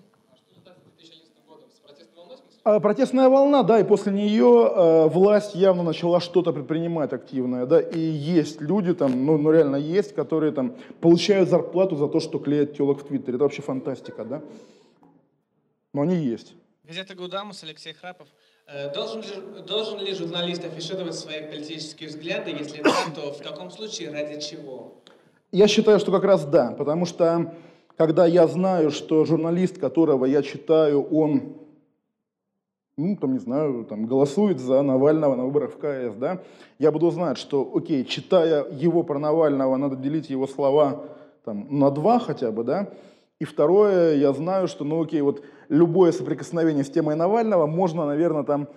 А, 2.63 2.79
протестная 2.79 3.27
волна, 3.27 3.63
да, 3.63 3.79
и 3.79 3.83
после 3.83 4.13
нее 4.13 4.71
э, 4.71 5.07
власть 5.07 5.55
явно 5.55 5.81
начала 5.81 6.19
что-то 6.19 6.53
предпринимать 6.53 7.11
активное, 7.11 7.65
да, 7.65 7.81
и 7.81 7.99
есть 7.99 8.61
люди 8.61 8.93
там, 8.93 9.25
ну, 9.25 9.39
ну 9.39 9.51
реально 9.51 9.77
есть, 9.77 10.13
которые 10.13 10.51
там 10.51 10.75
получают 10.99 11.49
зарплату 11.49 11.95
за 11.95 12.07
то, 12.07 12.19
что 12.19 12.37
клеят 12.37 12.77
телок 12.77 12.99
в 12.99 13.03
Твиттере. 13.05 13.35
Это 13.35 13.45
вообще 13.45 13.63
фантастика, 13.63 14.25
да. 14.25 14.41
Но 15.91 16.03
они 16.03 16.17
есть. 16.17 16.53
Газета 16.83 17.13
«Гудамус», 17.13 17.63
Алексей 17.63 17.93
Храпов. 17.93 18.27
Э, 18.65 18.91
Должен 18.91 19.21
ли, 19.21 19.61
должен 19.67 19.99
ли 19.99 20.15
журналист 20.15 20.65
афишировать 20.65 21.13
свои 21.13 21.43
политические 21.43 22.09
взгляды? 22.09 22.49
Если 22.49 22.81
да, 22.81 22.91
то 23.13 23.31
в 23.33 23.43
каком 23.43 23.69
случае, 23.69 24.11
ради 24.11 24.41
чего? 24.41 24.95
Я 25.51 25.67
считаю, 25.67 25.99
что 25.99 26.11
как 26.11 26.23
раз 26.23 26.43
да, 26.43 26.71
потому 26.71 27.05
что 27.05 27.53
когда 27.97 28.25
я 28.25 28.47
знаю, 28.47 28.89
что 28.89 29.25
журналист, 29.25 29.77
которого 29.77 30.25
я 30.25 30.41
читаю, 30.41 31.03
он, 31.03 31.55
ну, 32.97 33.15
там, 33.15 33.33
не 33.33 33.39
знаю, 33.39 33.85
там, 33.85 34.07
голосует 34.07 34.59
за 34.59 34.81
Навального 34.81 35.35
на 35.35 35.45
выборах 35.45 35.73
в 35.73 35.77
КС, 35.77 36.15
да, 36.15 36.41
я 36.79 36.91
буду 36.91 37.11
знать, 37.11 37.37
что, 37.37 37.71
окей, 37.75 38.03
читая 38.05 38.65
его 38.71 39.03
про 39.03 39.19
Навального, 39.19 39.77
надо 39.77 39.97
делить 39.97 40.31
его 40.31 40.47
слова 40.47 41.05
там, 41.45 41.67
на 41.77 41.91
два 41.91 42.17
хотя 42.17 42.49
бы, 42.51 42.63
да, 42.63 42.91
и 43.39 43.43
второе, 43.43 44.15
я 44.15 44.33
знаю, 44.33 44.67
что, 44.67 44.83
ну, 44.83 45.03
окей, 45.03 45.21
вот 45.21 45.43
любое 45.71 46.11
соприкосновение 46.11 46.83
с 46.83 46.89
темой 46.89 47.15
Навального 47.15 47.65
можно, 47.65 48.05
наверное, 48.05 48.43
там 48.43 48.67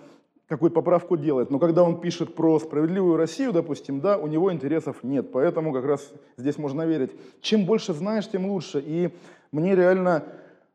какую-то 0.47 0.75
поправку 0.75 1.17
делать. 1.17 1.51
Но 1.51 1.59
когда 1.59 1.83
он 1.83 1.99
пишет 1.99 2.35
про 2.35 2.57
справедливую 2.59 3.17
Россию, 3.17 3.51
допустим, 3.51 3.99
да, 3.99 4.17
у 4.17 4.27
него 4.27 4.51
интересов 4.53 4.97
нет. 5.03 5.31
Поэтому 5.31 5.73
как 5.73 5.85
раз 5.85 6.13
здесь 6.37 6.57
можно 6.57 6.85
верить. 6.85 7.11
Чем 7.41 7.65
больше 7.65 7.93
знаешь, 7.93 8.29
тем 8.29 8.45
лучше. 8.45 8.81
И 8.85 9.11
мне 9.51 9.75
реально... 9.75 10.23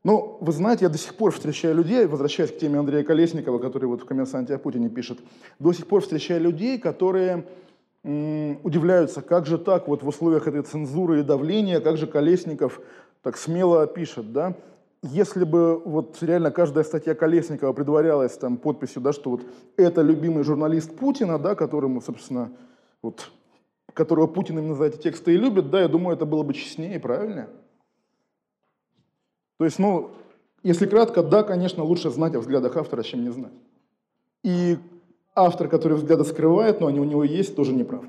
Ну, 0.02 0.38
вы 0.40 0.52
знаете, 0.52 0.86
я 0.86 0.88
до 0.90 0.98
сих 0.98 1.14
пор 1.14 1.30
встречаю 1.30 1.74
людей, 1.74 2.06
возвращаясь 2.06 2.50
к 2.50 2.58
теме 2.58 2.78
Андрея 2.78 3.04
Колесникова, 3.04 3.58
который 3.58 3.84
вот 3.86 4.02
в 4.02 4.06
«Коммерсанте 4.06 4.54
о 4.54 4.58
Путине» 4.58 4.88
пишет, 4.88 5.18
до 5.58 5.72
сих 5.72 5.86
пор 5.86 6.00
встречаю 6.00 6.40
людей, 6.40 6.78
которые 6.78 7.44
удивляются, 8.02 9.20
как 9.20 9.44
же 9.44 9.58
так 9.58 9.88
вот 9.88 10.02
в 10.02 10.08
условиях 10.08 10.48
этой 10.48 10.62
цензуры 10.62 11.20
и 11.20 11.22
давления, 11.22 11.80
как 11.80 11.98
же 11.98 12.06
Колесников 12.06 12.80
так 13.22 13.36
смело 13.36 13.86
пишет, 13.86 14.32
да? 14.32 14.54
Если 15.02 15.44
бы 15.44 15.78
вот 15.78 16.18
реально 16.22 16.50
каждая 16.50 16.84
статья 16.84 17.14
Колесникова 17.14 17.72
предварялась 17.72 18.36
там 18.36 18.58
подписью, 18.58 19.00
да, 19.00 19.12
что 19.14 19.30
вот 19.30 19.42
это 19.78 20.02
любимый 20.02 20.44
журналист 20.44 20.94
Путина, 20.94 21.38
да, 21.38 21.54
которому, 21.54 22.02
собственно, 22.02 22.52
вот, 23.00 23.30
которого 23.94 24.26
Путин 24.26 24.58
именно 24.58 24.74
за 24.74 24.84
эти 24.84 24.98
тексты 24.98 25.32
и 25.32 25.38
любит, 25.38 25.70
да, 25.70 25.80
я 25.80 25.88
думаю, 25.88 26.16
это 26.16 26.26
было 26.26 26.42
бы 26.42 26.52
честнее 26.52 26.96
и 26.96 26.98
правильнее. 26.98 27.48
То 29.56 29.64
есть, 29.64 29.78
ну, 29.78 30.10
если 30.62 30.86
кратко, 30.86 31.22
да, 31.22 31.44
конечно, 31.44 31.82
лучше 31.82 32.10
знать 32.10 32.34
о 32.34 32.40
взглядах 32.40 32.76
автора, 32.76 33.02
чем 33.02 33.24
не 33.24 33.30
знать. 33.30 33.52
И 34.42 34.76
автор, 35.34 35.68
который 35.68 35.96
взгляды 35.96 36.24
скрывает, 36.24 36.80
но 36.80 36.88
они 36.88 37.00
у 37.00 37.04
него 37.04 37.24
есть, 37.24 37.56
тоже 37.56 37.72
не 37.72 37.84
прав. 37.84 38.04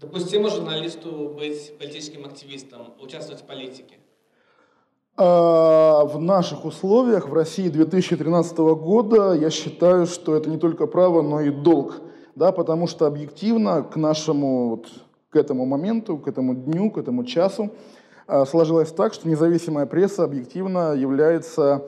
Допустимо 0.00 0.50
журналисту 0.50 1.34
быть 1.36 1.78
политическим 1.78 2.24
активистом, 2.24 2.94
участвовать 3.00 3.42
в 3.42 3.46
политике? 3.46 3.98
А 5.18 6.04
в 6.04 6.20
наших 6.20 6.66
условиях, 6.66 7.28
в 7.28 7.32
России 7.32 7.68
2013 7.68 8.58
года, 8.58 9.32
я 9.32 9.48
считаю, 9.48 10.06
что 10.06 10.36
это 10.36 10.50
не 10.50 10.58
только 10.58 10.86
право, 10.86 11.22
но 11.22 11.40
и 11.40 11.50
долг. 11.50 12.02
Да, 12.34 12.52
потому 12.52 12.86
что 12.86 13.06
объективно 13.06 13.82
к 13.82 13.96
нашему, 13.96 14.68
вот, 14.68 14.88
к 15.30 15.36
этому 15.36 15.64
моменту, 15.64 16.18
к 16.18 16.28
этому 16.28 16.54
дню, 16.54 16.90
к 16.90 16.98
этому 16.98 17.24
часу 17.24 17.70
а, 18.26 18.44
сложилось 18.44 18.92
так, 18.92 19.14
что 19.14 19.26
независимая 19.26 19.86
пресса 19.86 20.24
объективно 20.24 20.92
является 20.92 21.84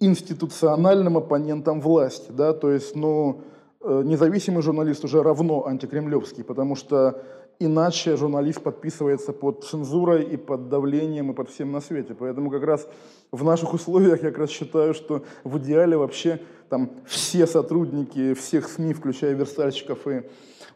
институциональным 0.00 1.16
оппонентом 1.18 1.80
власти. 1.80 2.32
Да? 2.32 2.52
То 2.52 2.72
есть, 2.72 2.96
ну, 2.96 3.42
э, 3.80 4.02
независимый 4.04 4.62
журналист 4.62 5.04
уже 5.04 5.22
равно 5.22 5.66
антикремлевский, 5.66 6.42
потому 6.42 6.74
что 6.74 7.22
иначе 7.58 8.16
журналист 8.16 8.62
подписывается 8.62 9.32
под 9.32 9.64
цензурой 9.64 10.24
и 10.24 10.36
под 10.36 10.68
давлением 10.68 11.30
и 11.30 11.34
под 11.34 11.50
всем 11.50 11.72
на 11.72 11.80
свете. 11.80 12.14
Поэтому 12.14 12.50
как 12.50 12.62
раз 12.62 12.88
в 13.32 13.44
наших 13.44 13.74
условиях 13.74 14.22
я 14.22 14.30
как 14.30 14.38
раз 14.38 14.50
считаю, 14.50 14.94
что 14.94 15.24
в 15.44 15.58
идеале 15.58 15.96
вообще 15.96 16.40
там 16.68 16.90
все 17.06 17.46
сотрудники 17.46 18.34
всех 18.34 18.68
СМИ, 18.68 18.94
включая 18.94 19.34
верстальщиков 19.34 20.06
и 20.06 20.22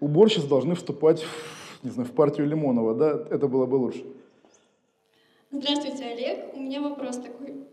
уборщиц, 0.01 0.45
должны 0.45 0.75
вступать 0.75 1.23
в, 1.23 1.85
не 1.85 1.91
знаю, 1.91 2.09
в 2.09 2.13
партию 2.13 2.47
Лимонова. 2.47 2.95
Да? 2.95 3.27
Это 3.31 3.49
было 3.49 3.67
бы 3.67 3.77
лучше. 3.77 4.05
Здравствуйте, 5.51 6.05
Олег. 6.05 6.55
У 6.55 6.61
меня 6.61 6.81
вопрос 6.81 7.17
такой. 7.17 7.67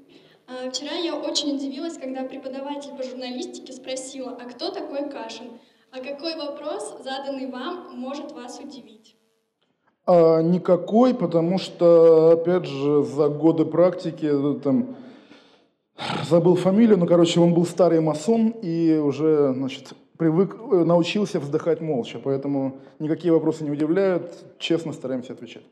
А, 0.47 0.69
Вчера 0.69 0.93
я 0.93 1.15
очень 1.15 1.55
удивилась, 1.55 1.97
когда 1.97 2.23
преподаватель 2.23 2.95
по 2.97 3.03
журналистике 3.03 3.73
спросила, 3.73 4.31
а 4.31 4.49
кто 4.49 4.71
такой 4.71 5.09
Кашин? 5.09 5.47
А 5.91 5.99
какой 5.99 6.35
вопрос, 6.35 6.97
заданный 7.03 7.49
вам, 7.49 7.97
может 7.97 8.31
вас 8.33 8.59
удивить? 8.59 9.15
А, 10.05 10.41
никакой, 10.41 11.13
потому 11.13 11.57
что, 11.57 12.31
опять 12.31 12.65
же, 12.65 13.03
за 13.03 13.29
годы 13.29 13.65
практики, 13.65 14.25
э, 14.25 14.59
там, 14.59 14.95
забыл 16.23 16.55
фамилию, 16.55 16.97
но, 16.97 17.05
короче, 17.05 17.39
он 17.39 17.53
был 17.53 17.65
старый 17.65 17.99
масон 17.99 18.49
и 18.49 18.97
уже, 18.97 19.53
значит, 19.53 19.93
привык, 20.17 20.55
э, 20.55 20.83
научился 20.83 21.39
вздыхать 21.39 21.81
молча, 21.81 22.19
поэтому 22.23 22.79
никакие 22.99 23.33
вопросы 23.33 23.63
не 23.63 23.71
удивляют, 23.71 24.33
честно 24.59 24.93
стараемся 24.93 25.33
отвечать. 25.33 25.63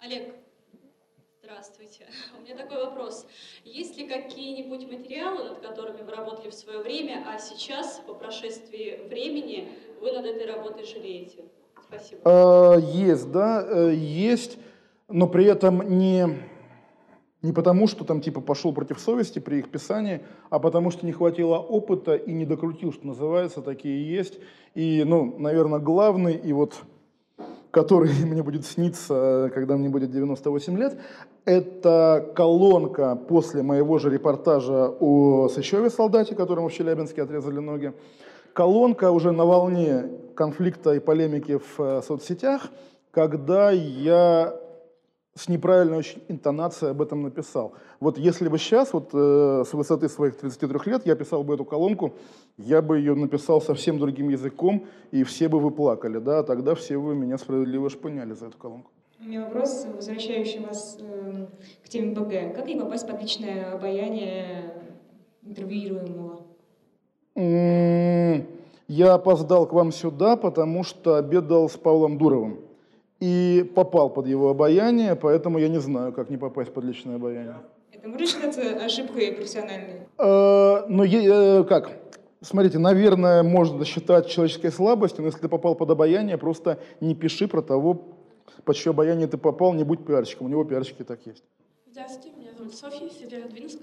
Олег, 0.00 0.34
здравствуйте. 1.42 2.06
У 2.38 2.42
меня 2.42 2.56
такой 2.56 2.84
вопрос. 2.84 3.26
Есть 3.74 3.98
ли 3.98 4.06
какие-нибудь 4.06 4.88
материалы, 4.88 5.48
над 5.48 5.58
которыми 5.58 6.02
вы 6.02 6.12
работали 6.12 6.48
в 6.48 6.54
свое 6.54 6.78
время, 6.78 7.24
а 7.28 7.40
сейчас, 7.40 8.00
по 8.06 8.14
прошествии 8.14 9.00
времени, 9.08 9.68
вы 10.00 10.12
над 10.12 10.24
этой 10.24 10.46
работой 10.46 10.84
жалеете? 10.84 11.46
Спасибо. 11.82 12.20
А, 12.24 12.76
Есть, 12.76 13.32
да, 13.32 13.66
э, 13.68 13.92
есть, 13.96 14.58
но 15.08 15.26
при 15.26 15.46
этом 15.46 15.98
не, 15.98 16.38
не 17.42 17.52
потому, 17.52 17.88
что 17.88 18.04
там 18.04 18.20
типа 18.20 18.40
пошел 18.40 18.72
против 18.72 19.00
совести 19.00 19.40
при 19.40 19.58
их 19.58 19.72
писании, 19.72 20.20
а 20.50 20.60
потому 20.60 20.92
что 20.92 21.04
не 21.04 21.10
хватило 21.10 21.58
опыта 21.58 22.14
и 22.14 22.32
не 22.32 22.46
докрутил, 22.46 22.92
что 22.92 23.08
называется, 23.08 23.60
такие 23.60 24.08
есть. 24.08 24.38
И, 24.76 25.02
ну, 25.04 25.36
наверное, 25.36 25.80
главный, 25.80 26.36
и 26.36 26.52
вот 26.52 26.74
который 27.74 28.12
мне 28.24 28.42
будет 28.42 28.64
сниться, 28.64 29.50
когда 29.52 29.76
мне 29.76 29.88
будет 29.88 30.10
98 30.10 30.78
лет, 30.78 30.96
это 31.44 32.30
колонка 32.34 33.16
после 33.16 33.62
моего 33.62 33.98
же 33.98 34.10
репортажа 34.10 34.94
о 35.00 35.48
Сычеве 35.48 35.90
солдате, 35.90 36.34
которому 36.34 36.68
в 36.68 36.72
Челябинске 36.72 37.22
отрезали 37.22 37.58
ноги. 37.58 37.92
Колонка 38.52 39.10
уже 39.10 39.32
на 39.32 39.44
волне 39.44 40.04
конфликта 40.36 40.94
и 40.94 41.00
полемики 41.00 41.58
в 41.58 41.80
э, 41.80 42.02
соцсетях, 42.06 42.68
когда 43.10 43.72
я 43.72 44.54
с 45.36 45.48
неправильной 45.48 45.98
очень 45.98 46.22
интонацией 46.28 46.92
об 46.92 47.02
этом 47.02 47.22
написал. 47.22 47.72
Вот 48.00 48.18
если 48.18 48.48
бы 48.48 48.56
сейчас, 48.58 48.92
вот 48.92 49.10
э, 49.12 49.64
с 49.66 49.72
высоты 49.72 50.08
своих 50.08 50.36
33 50.36 50.78
лет, 50.86 51.06
я 51.06 51.16
писал 51.16 51.42
бы 51.42 51.54
эту 51.54 51.64
колонку, 51.64 52.12
я 52.56 52.80
бы 52.80 52.98
ее 52.98 53.14
написал 53.14 53.60
совсем 53.60 53.98
другим 53.98 54.28
языком, 54.28 54.86
и 55.10 55.24
все 55.24 55.48
бы 55.48 55.58
вы 55.58 55.72
плакали, 55.72 56.18
да, 56.18 56.42
тогда 56.44 56.74
все 56.74 56.98
вы 56.98 57.16
меня 57.16 57.36
справедливо 57.36 57.90
шпыняли 57.90 58.32
за 58.32 58.46
эту 58.46 58.58
колонку. 58.58 58.90
У 59.20 59.24
меня 59.24 59.44
вопрос, 59.44 59.86
возвращающий 59.96 60.60
вас 60.60 60.98
э, 61.00 61.46
к 61.84 61.88
теме 61.88 62.14
БГ. 62.14 62.54
Как 62.54 62.66
не 62.66 62.76
попасть 62.76 63.06
под 63.08 63.20
личное 63.20 63.72
обаяние 63.74 64.72
интервьюируемого? 65.42 66.42
М, 67.34 68.46
Я 68.86 69.14
опоздал 69.14 69.66
к 69.66 69.72
вам 69.72 69.92
сюда, 69.92 70.36
потому 70.36 70.84
что 70.84 71.16
обедал 71.16 71.68
с 71.68 71.76
Павлом 71.76 72.18
Дуровым. 72.18 72.58
И 73.24 73.62
попал 73.74 74.10
под 74.10 74.26
его 74.26 74.50
обаяние, 74.50 75.16
поэтому 75.16 75.58
я 75.58 75.68
не 75.68 75.78
знаю, 75.80 76.12
как 76.12 76.28
не 76.28 76.36
попасть 76.36 76.74
под 76.74 76.84
личное 76.84 77.16
обаяние. 77.16 77.56
Это 77.90 78.06
может 78.06 78.28
считаться 78.28 78.60
ошибкой 78.84 79.32
профессиональной? 79.32 80.00
Э, 80.18 80.84
Ну, 80.88 81.04
э, 81.04 81.64
как? 81.64 81.90
Смотрите, 82.42 82.78
наверное, 82.78 83.42
можно 83.42 83.82
считать 83.86 84.28
человеческой 84.28 84.70
слабостью, 84.70 85.22
но 85.22 85.28
если 85.28 85.40
ты 85.40 85.48
попал 85.48 85.74
под 85.74 85.88
обаяние, 85.90 86.36
просто 86.36 86.78
не 87.00 87.14
пиши 87.14 87.48
про 87.48 87.62
того, 87.62 88.02
под 88.66 88.76
чье 88.76 88.90
обаяние 88.90 89.26
ты 89.26 89.38
попал, 89.38 89.72
не 89.72 89.84
будь 89.84 90.04
пиарщиком. 90.04 90.46
У 90.46 90.50
него 90.50 90.64
пиарщики 90.64 91.02
так 91.02 91.20
есть. 91.26 91.44
Здравствуйте, 91.90 92.36
меня 92.38 92.50
зовут 92.58 92.74
Софья, 92.74 93.08
Северодвинск. 93.08 93.78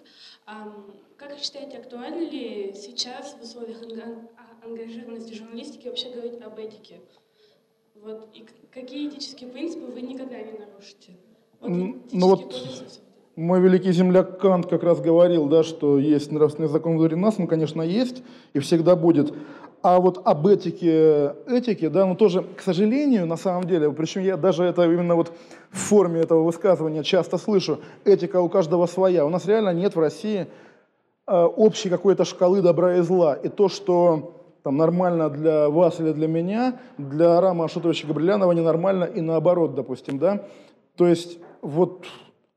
Как 1.17 1.31
вы 1.31 1.39
считаете, 1.39 1.77
актуально 1.79 2.29
ли 2.29 2.75
сейчас 2.75 3.35
в 3.39 3.43
условиях 3.43 3.81
анга- 3.81 4.27
а- 4.37 4.67
ангажированности 4.67 5.33
журналистики 5.33 5.87
вообще 5.87 6.11
говорить 6.11 6.39
об 6.43 6.59
этике? 6.59 6.99
Вот, 8.03 8.29
и 8.33 8.43
какие 8.73 9.09
этические 9.09 9.49
принципы 9.51 9.91
вы 9.91 10.01
никогда 10.01 10.37
не 10.37 10.53
нарушите? 10.53 11.11
Вот 11.59 11.69
ну 12.11 12.27
вот. 12.27 13.01
Мой 13.35 13.61
великий 13.61 13.91
земляк 13.91 14.39
Кант 14.39 14.65
как 14.65 14.83
раз 14.83 14.99
говорил, 14.99 15.45
да, 15.45 15.63
что 15.63 15.99
есть 15.99 16.31
нравственный 16.31 16.67
закон 16.67 16.97
внутри 16.97 17.15
нас, 17.15 17.35
он, 17.37 17.47
конечно, 17.47 17.81
есть 17.81 18.23
и 18.53 18.59
всегда 18.59 18.95
будет. 18.95 19.33
А 19.83 19.99
вот 19.99 20.21
об 20.25 20.47
этике, 20.47 21.35
этике, 21.47 21.89
да, 21.89 22.05
ну 22.05 22.15
тоже, 22.15 22.43
к 22.55 22.61
сожалению, 22.61 23.27
на 23.27 23.37
самом 23.37 23.65
деле, 23.65 23.91
причем 23.91 24.21
я 24.21 24.35
даже 24.35 24.63
это 24.63 24.83
именно 24.83 25.15
вот 25.15 25.31
в 25.69 25.77
форме 25.77 26.21
этого 26.21 26.43
высказывания 26.43 27.03
часто 27.03 27.37
слышу, 27.37 27.79
этика 28.03 28.41
у 28.41 28.49
каждого 28.49 28.87
своя. 28.87 29.25
У 29.25 29.29
нас 29.29 29.45
реально 29.45 29.73
нет 29.73 29.95
в 29.95 29.99
России 29.99 30.47
э, 31.27 31.43
общей 31.43 31.89
какой-то 31.89 32.25
шкалы 32.25 32.61
добра 32.61 32.97
и 32.97 33.01
зла. 33.01 33.35
И 33.35 33.47
то, 33.47 33.69
что 33.69 34.40
там 34.63 34.77
нормально 34.77 35.29
для 35.29 35.69
вас 35.69 35.99
или 35.99 36.11
для 36.11 36.27
меня, 36.27 36.79
для 36.97 37.41
Рама 37.41 37.65
Ашотовича 37.65 38.07
Габрилянова 38.07 38.51
ненормально 38.51 39.05
и 39.05 39.21
наоборот, 39.21 39.75
допустим, 39.75 40.19
да. 40.19 40.45
То 40.95 41.07
есть 41.07 41.39
вот 41.61 42.05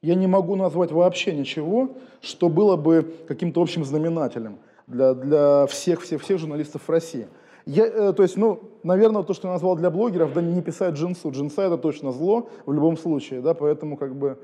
я 0.02 0.14
не 0.14 0.26
могу 0.26 0.56
назвать 0.56 0.92
вообще 0.92 1.32
ничего, 1.32 1.90
что 2.20 2.48
было 2.48 2.76
бы 2.76 3.14
каким-то 3.26 3.62
общим 3.62 3.84
знаменателем. 3.84 4.58
для, 4.86 5.14
для 5.14 5.66
всех, 5.66 6.02
всех, 6.02 6.22
всех 6.22 6.38
журналистов 6.38 6.88
России. 6.88 7.26
Я, 7.66 7.86
э, 7.86 8.12
то 8.12 8.22
есть, 8.22 8.36
ну, 8.36 8.60
наверное, 8.82 9.22
то, 9.22 9.32
что 9.32 9.48
я 9.48 9.54
назвал 9.54 9.76
для 9.76 9.90
блогеров, 9.90 10.34
да 10.34 10.42
не 10.42 10.60
писать 10.60 10.94
джинсу. 10.94 11.30
Джинса 11.30 11.62
это 11.62 11.78
точно 11.78 12.12
зло 12.12 12.50
в 12.66 12.72
любом 12.72 12.96
случае, 12.96 13.40
да, 13.40 13.54
поэтому 13.54 13.96
как 13.96 14.14
бы, 14.14 14.38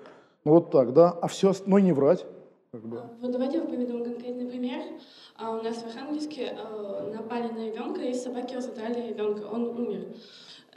ну 0.45 0.53
вот 0.53 0.71
так, 0.71 0.93
да. 0.95 1.11
А 1.11 1.29
все, 1.29 1.53
ну 1.67 1.79
и 1.79 1.83
не 1.83 1.93
врать. 1.93 2.25
Как 2.73 2.87
бы. 2.87 3.03
Вот 3.21 3.33
давайте 3.33 3.61
приведу 3.63 4.05
конкретный 4.05 4.47
пример. 4.47 4.81
А 5.37 5.51
у 5.57 5.63
нас 5.63 5.79
в 5.79 5.87
Архангельске 5.87 6.57
э, 6.57 7.13
напали 7.13 7.49
на 7.49 7.67
ребенка, 7.67 8.01
и 8.03 8.15
собаки 8.15 8.55
разодрали 8.55 9.09
ребенка, 9.09 9.45
он 9.47 9.71
умер. 9.71 10.07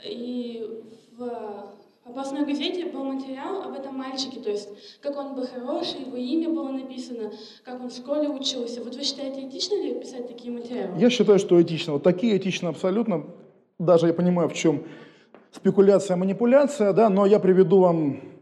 И 0.04 0.82
в 1.16 1.72
областной 2.04 2.44
газете 2.44 2.86
был 2.86 3.04
материал 3.04 3.62
об 3.62 3.74
этом 3.74 3.96
мальчике, 3.96 4.40
то 4.40 4.50
есть 4.50 4.68
как 5.00 5.16
он 5.16 5.36
был 5.36 5.46
хороший, 5.46 6.00
его 6.00 6.16
имя 6.16 6.48
было 6.48 6.68
написано, 6.70 7.30
как 7.64 7.80
он 7.80 7.90
в 7.90 7.94
школе 7.94 8.28
учился. 8.28 8.82
Вот 8.82 8.96
вы 8.96 9.04
считаете, 9.04 9.48
этично 9.48 9.76
ли 9.76 9.94
писать 9.94 10.26
такие 10.26 10.52
материалы? 10.52 10.98
Я 10.98 11.10
считаю, 11.10 11.38
что 11.38 11.62
этично. 11.62 11.92
Вот 11.92 12.02
такие 12.02 12.36
этично 12.36 12.70
абсолютно. 12.70 13.24
Даже 13.78 14.08
я 14.08 14.14
понимаю, 14.14 14.48
в 14.48 14.54
чем 14.54 14.82
спекуляция, 15.52 16.16
манипуляция, 16.16 16.92
да, 16.92 17.08
но 17.08 17.24
я 17.24 17.38
приведу 17.38 17.78
вам 17.78 18.33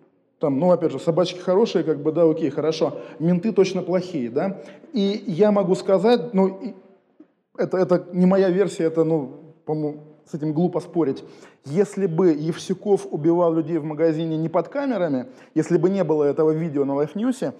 там, 0.42 0.58
ну, 0.58 0.72
опять 0.72 0.90
же, 0.90 0.98
собачки 0.98 1.38
хорошие, 1.38 1.84
как 1.84 2.02
бы, 2.02 2.10
да, 2.10 2.28
окей, 2.28 2.50
хорошо, 2.50 2.98
менты 3.20 3.52
точно 3.52 3.80
плохие, 3.82 4.28
да, 4.28 4.60
и 4.92 5.22
я 5.28 5.52
могу 5.52 5.76
сказать, 5.76 6.34
ну, 6.34 6.74
это, 7.56 7.78
это 7.78 8.08
не 8.12 8.26
моя 8.26 8.50
версия, 8.50 8.84
это, 8.84 9.04
ну, 9.04 9.54
по-моему, 9.64 10.00
с 10.26 10.34
этим 10.34 10.52
глупо 10.52 10.80
спорить. 10.80 11.22
Если 11.64 12.06
бы 12.06 12.30
Евсюков 12.30 13.06
убивал 13.08 13.54
людей 13.54 13.78
в 13.78 13.84
магазине 13.84 14.36
не 14.36 14.48
под 14.48 14.66
камерами, 14.66 15.26
если 15.54 15.76
бы 15.76 15.90
не 15.90 16.02
было 16.02 16.24
этого 16.24 16.50
видео 16.50 16.84
на 16.84 17.00
LifeNews, 17.00 17.54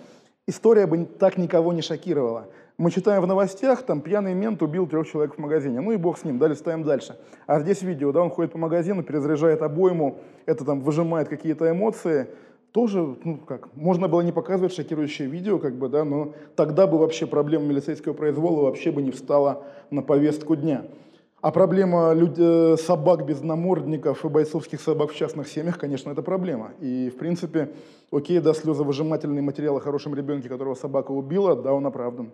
история 0.48 0.88
бы 0.88 1.04
так 1.04 1.38
никого 1.38 1.72
не 1.72 1.82
шокировала. 1.82 2.48
Мы 2.78 2.90
читаем 2.90 3.22
в 3.22 3.26
новостях, 3.28 3.82
там 3.82 4.00
пьяный 4.00 4.34
мент 4.34 4.60
убил 4.60 4.88
трех 4.88 5.06
человек 5.06 5.36
в 5.36 5.38
магазине. 5.38 5.80
Ну 5.80 5.92
и 5.92 5.96
бог 5.96 6.18
с 6.18 6.24
ним, 6.24 6.38
дали 6.38 6.54
ставим 6.54 6.82
дальше. 6.82 7.16
А 7.46 7.60
здесь 7.60 7.82
видео, 7.82 8.10
да, 8.10 8.22
он 8.22 8.30
ходит 8.30 8.52
по 8.52 8.58
магазину, 8.58 9.04
перезаряжает 9.04 9.62
обойму, 9.62 10.18
это 10.46 10.64
там 10.64 10.80
выжимает 10.80 11.28
какие-то 11.28 11.70
эмоции, 11.70 12.26
тоже, 12.72 13.16
ну 13.24 13.38
как, 13.38 13.74
можно 13.76 14.08
было 14.08 14.22
не 14.22 14.32
показывать 14.32 14.74
шокирующее 14.74 15.28
видео, 15.28 15.58
как 15.58 15.76
бы, 15.76 15.88
да, 15.88 16.04
но 16.04 16.32
тогда 16.56 16.86
бы 16.86 16.98
вообще 16.98 17.26
проблема 17.26 17.66
милицейского 17.66 18.14
произвола 18.14 18.62
вообще 18.62 18.90
бы 18.90 19.02
не 19.02 19.10
встала 19.10 19.64
на 19.90 20.02
повестку 20.02 20.56
дня. 20.56 20.86
А 21.42 21.50
проблема 21.50 22.12
люд... 22.14 22.38
Э, 22.38 22.76
собак 22.76 23.26
без 23.26 23.42
намордников 23.42 24.24
и 24.24 24.28
бойцовских 24.28 24.80
собак 24.80 25.10
в 25.10 25.16
частных 25.16 25.48
семьях, 25.48 25.76
конечно, 25.76 26.10
это 26.10 26.22
проблема. 26.22 26.70
И, 26.80 27.10
в 27.10 27.18
принципе, 27.18 27.74
окей, 28.12 28.38
да, 28.38 28.54
слезовыжимательный 28.54 29.42
материал 29.42 29.76
о 29.76 29.80
хорошем 29.80 30.14
ребенке, 30.14 30.48
которого 30.48 30.76
собака 30.76 31.10
убила, 31.10 31.56
да, 31.56 31.74
он 31.74 31.84
оправдан. 31.84 32.30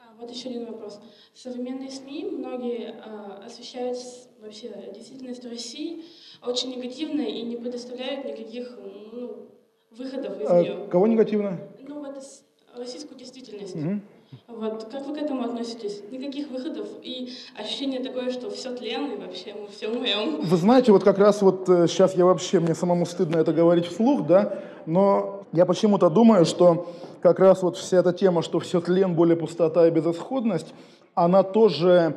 А, 0.00 0.20
вот 0.20 0.28
еще 0.28 0.48
один 0.48 0.66
вопрос. 0.66 1.00
Современные 1.34 1.88
СМИ, 1.88 2.34
многие 2.36 2.88
э, 2.88 3.46
освещают 3.46 3.96
вообще 4.42 4.92
действительность 4.92 5.44
России 5.44 6.02
очень 6.44 6.70
негативно 6.76 7.22
и 7.22 7.42
не 7.42 7.56
предоставляют 7.56 8.24
никаких 8.24 8.76
ну, 9.12 9.51
выходов 9.96 10.40
из 10.40 10.50
а, 10.50 10.62
нее. 10.62 10.86
Кого 10.90 11.06
негативно? 11.06 11.58
Ну, 11.86 12.00
вот 12.00 12.16
российскую 12.76 13.18
действительность. 13.18 13.76
Угу. 13.76 14.00
Вот, 14.48 14.88
как 14.90 15.06
вы 15.06 15.14
к 15.14 15.18
этому 15.18 15.44
относитесь? 15.44 16.02
Никаких 16.10 16.50
выходов 16.50 16.86
и 17.02 17.32
ощущение 17.58 18.00
такое, 18.00 18.30
что 18.30 18.50
все 18.50 18.74
тлен 18.74 19.12
и 19.12 19.16
вообще 19.16 19.54
мы 19.54 19.68
все 19.68 19.88
умрем. 19.88 20.40
Вы 20.40 20.56
знаете, 20.56 20.90
вот 20.92 21.04
как 21.04 21.18
раз 21.18 21.42
вот 21.42 21.64
сейчас 21.66 22.14
э, 22.14 22.18
я 22.18 22.24
вообще, 22.24 22.60
мне 22.60 22.74
самому 22.74 23.04
стыдно 23.04 23.36
это 23.36 23.52
говорить 23.52 23.86
вслух, 23.86 24.26
да, 24.26 24.58
но 24.86 25.44
я 25.52 25.66
почему-то 25.66 26.08
думаю, 26.08 26.46
что 26.46 26.88
как 27.20 27.38
раз 27.40 27.62
вот 27.62 27.76
вся 27.76 27.98
эта 27.98 28.12
тема, 28.12 28.42
что 28.42 28.58
все 28.58 28.80
тлен, 28.80 29.14
более 29.14 29.36
пустота 29.36 29.86
и 29.86 29.90
безысходность, 29.90 30.72
она 31.14 31.42
тоже, 31.42 32.16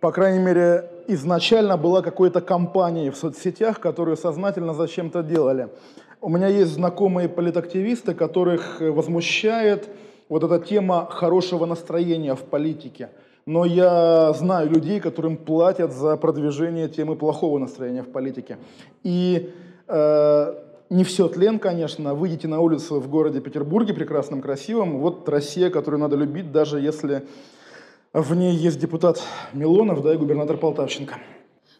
по 0.00 0.12
крайней 0.12 0.42
мере, 0.42 0.90
изначально 1.06 1.76
была 1.76 2.00
какой-то 2.00 2.40
компанией 2.40 3.10
в 3.10 3.16
соцсетях, 3.16 3.78
которую 3.78 4.16
сознательно 4.16 4.72
зачем-то 4.72 5.22
делали. 5.22 5.68
У 6.22 6.28
меня 6.28 6.48
есть 6.48 6.72
знакомые 6.72 7.30
политактивисты, 7.30 8.12
которых 8.12 8.82
э, 8.82 8.90
возмущает 8.90 9.88
вот 10.28 10.44
эта 10.44 10.58
тема 10.58 11.08
хорошего 11.10 11.64
настроения 11.64 12.34
в 12.34 12.42
политике. 12.42 13.08
Но 13.46 13.64
я 13.64 14.34
знаю 14.34 14.68
людей, 14.68 15.00
которым 15.00 15.38
платят 15.38 15.94
за 15.94 16.18
продвижение 16.18 16.88
темы 16.88 17.16
плохого 17.16 17.58
настроения 17.58 18.02
в 18.02 18.12
политике. 18.12 18.58
И 19.02 19.50
э, 19.88 20.54
не 20.90 21.04
все 21.04 21.26
тлен, 21.26 21.58
конечно. 21.58 22.14
Выйдите 22.14 22.48
на 22.48 22.60
улицу 22.60 23.00
в 23.00 23.08
городе 23.08 23.40
Петербурге, 23.40 23.94
прекрасном, 23.94 24.42
красивом. 24.42 24.98
Вот 24.98 25.26
Россия, 25.26 25.70
которую 25.70 26.00
надо 26.00 26.16
любить, 26.16 26.52
даже 26.52 26.80
если 26.80 27.22
в 28.12 28.34
ней 28.34 28.54
есть 28.54 28.78
депутат 28.78 29.22
Милонов 29.54 30.02
да, 30.02 30.12
и 30.12 30.18
губернатор 30.18 30.58
Полтавченко. 30.58 31.14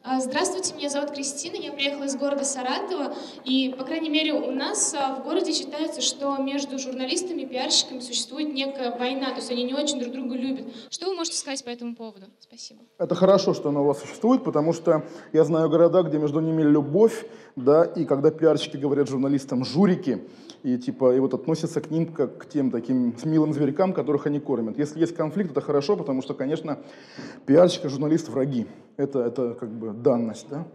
А, 0.03 0.19
здравствуйте, 0.19 0.75
меня 0.75 0.89
зовут 0.89 1.11
Кристина, 1.11 1.57
я 1.57 1.73
приехала 1.73 2.05
из 2.05 2.17
города 2.17 2.43
Саратова, 2.43 3.13
и, 3.45 3.75
по 3.77 3.85
крайней 3.85 4.09
мере, 4.09 4.33
у 4.33 4.51
нас 4.51 4.95
а, 4.95 5.17
в 5.17 5.25
городе 5.25 5.53
считается, 5.53 6.01
что 6.01 6.39
между 6.39 6.79
журналистами 6.79 7.43
и 7.43 7.47
пиарщиками 7.47 8.01
существует 8.01 8.55
некая 8.55 8.97
война, 8.97 9.29
то 9.29 9.37
есть 9.37 9.51
они 9.51 9.63
не 9.63 9.75
очень 9.75 10.01
друг 10.01 10.15
друга 10.15 10.37
любят. 10.37 10.69
Что 10.89 11.11
вы 11.11 11.17
можете 11.17 11.37
сказать 11.37 11.63
по 11.63 11.69
этому 11.69 11.95
поводу? 11.95 12.27
Спасибо. 12.39 12.81
Это 12.97 13.15
хорошо, 13.15 13.53
что 13.53 13.69
она 13.69 13.83
у 13.83 13.85
вас 13.85 14.01
существует, 14.01 14.43
потому 14.43 14.73
что 14.73 15.05
я 15.35 15.45
знаю 15.45 15.69
города, 15.69 16.03
где 16.03 16.17
между 16.17 16.41
ними 16.41 16.63
любовь, 16.63 17.27
да, 17.55 17.85
и 17.85 18.07
когда 18.07 18.31
пиарщики 18.31 18.79
говорят 18.79 19.07
журналистам 19.07 19.67
«журики», 19.67 20.27
и 20.63 20.79
типа 20.79 21.15
и 21.15 21.21
вот 21.21 21.35
относятся 21.35 21.81
к 21.81 21.91
ним 21.91 22.07
как 22.07 22.39
к 22.39 22.47
тем 22.47 22.71
таким 22.71 23.15
милым 23.25 23.53
зверькам, 23.53 23.93
которых 23.93 24.27
они 24.27 24.41
кормят. 24.41 24.79
Если 24.79 25.01
есть 25.01 25.15
конфликт, 25.15 25.51
это 25.53 25.61
хорошо, 25.61 25.97
потому 25.97 26.23
что, 26.23 26.35
конечно, 26.35 26.79
пиарщик 27.47 27.85
и 27.85 27.89
журналист 27.89 28.29
враги. 28.29 28.67
Это, 28.97 29.21
это 29.21 29.55
как 29.55 29.71
бы 29.71 29.93
данность, 29.93 30.47
да? 30.51 30.67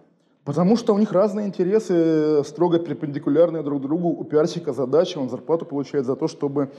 Потому 0.43 0.77
что 0.77 0.93
у 0.93 0.99
них 0.99 1.11
разные 1.11 1.47
интересы, 1.47 2.43
строго 2.45 2.77
перпендикулярные 2.77 3.63
друг 3.63 3.81
другу. 3.81 4.09
У 4.09 4.23
пиарщика 4.23 4.73
задача, 4.73 5.17
он 5.17 5.29
зарплату 5.29 5.65
получает 5.65 6.05
за 6.05 6.15
то, 6.15 6.27
чтобы 6.27 6.69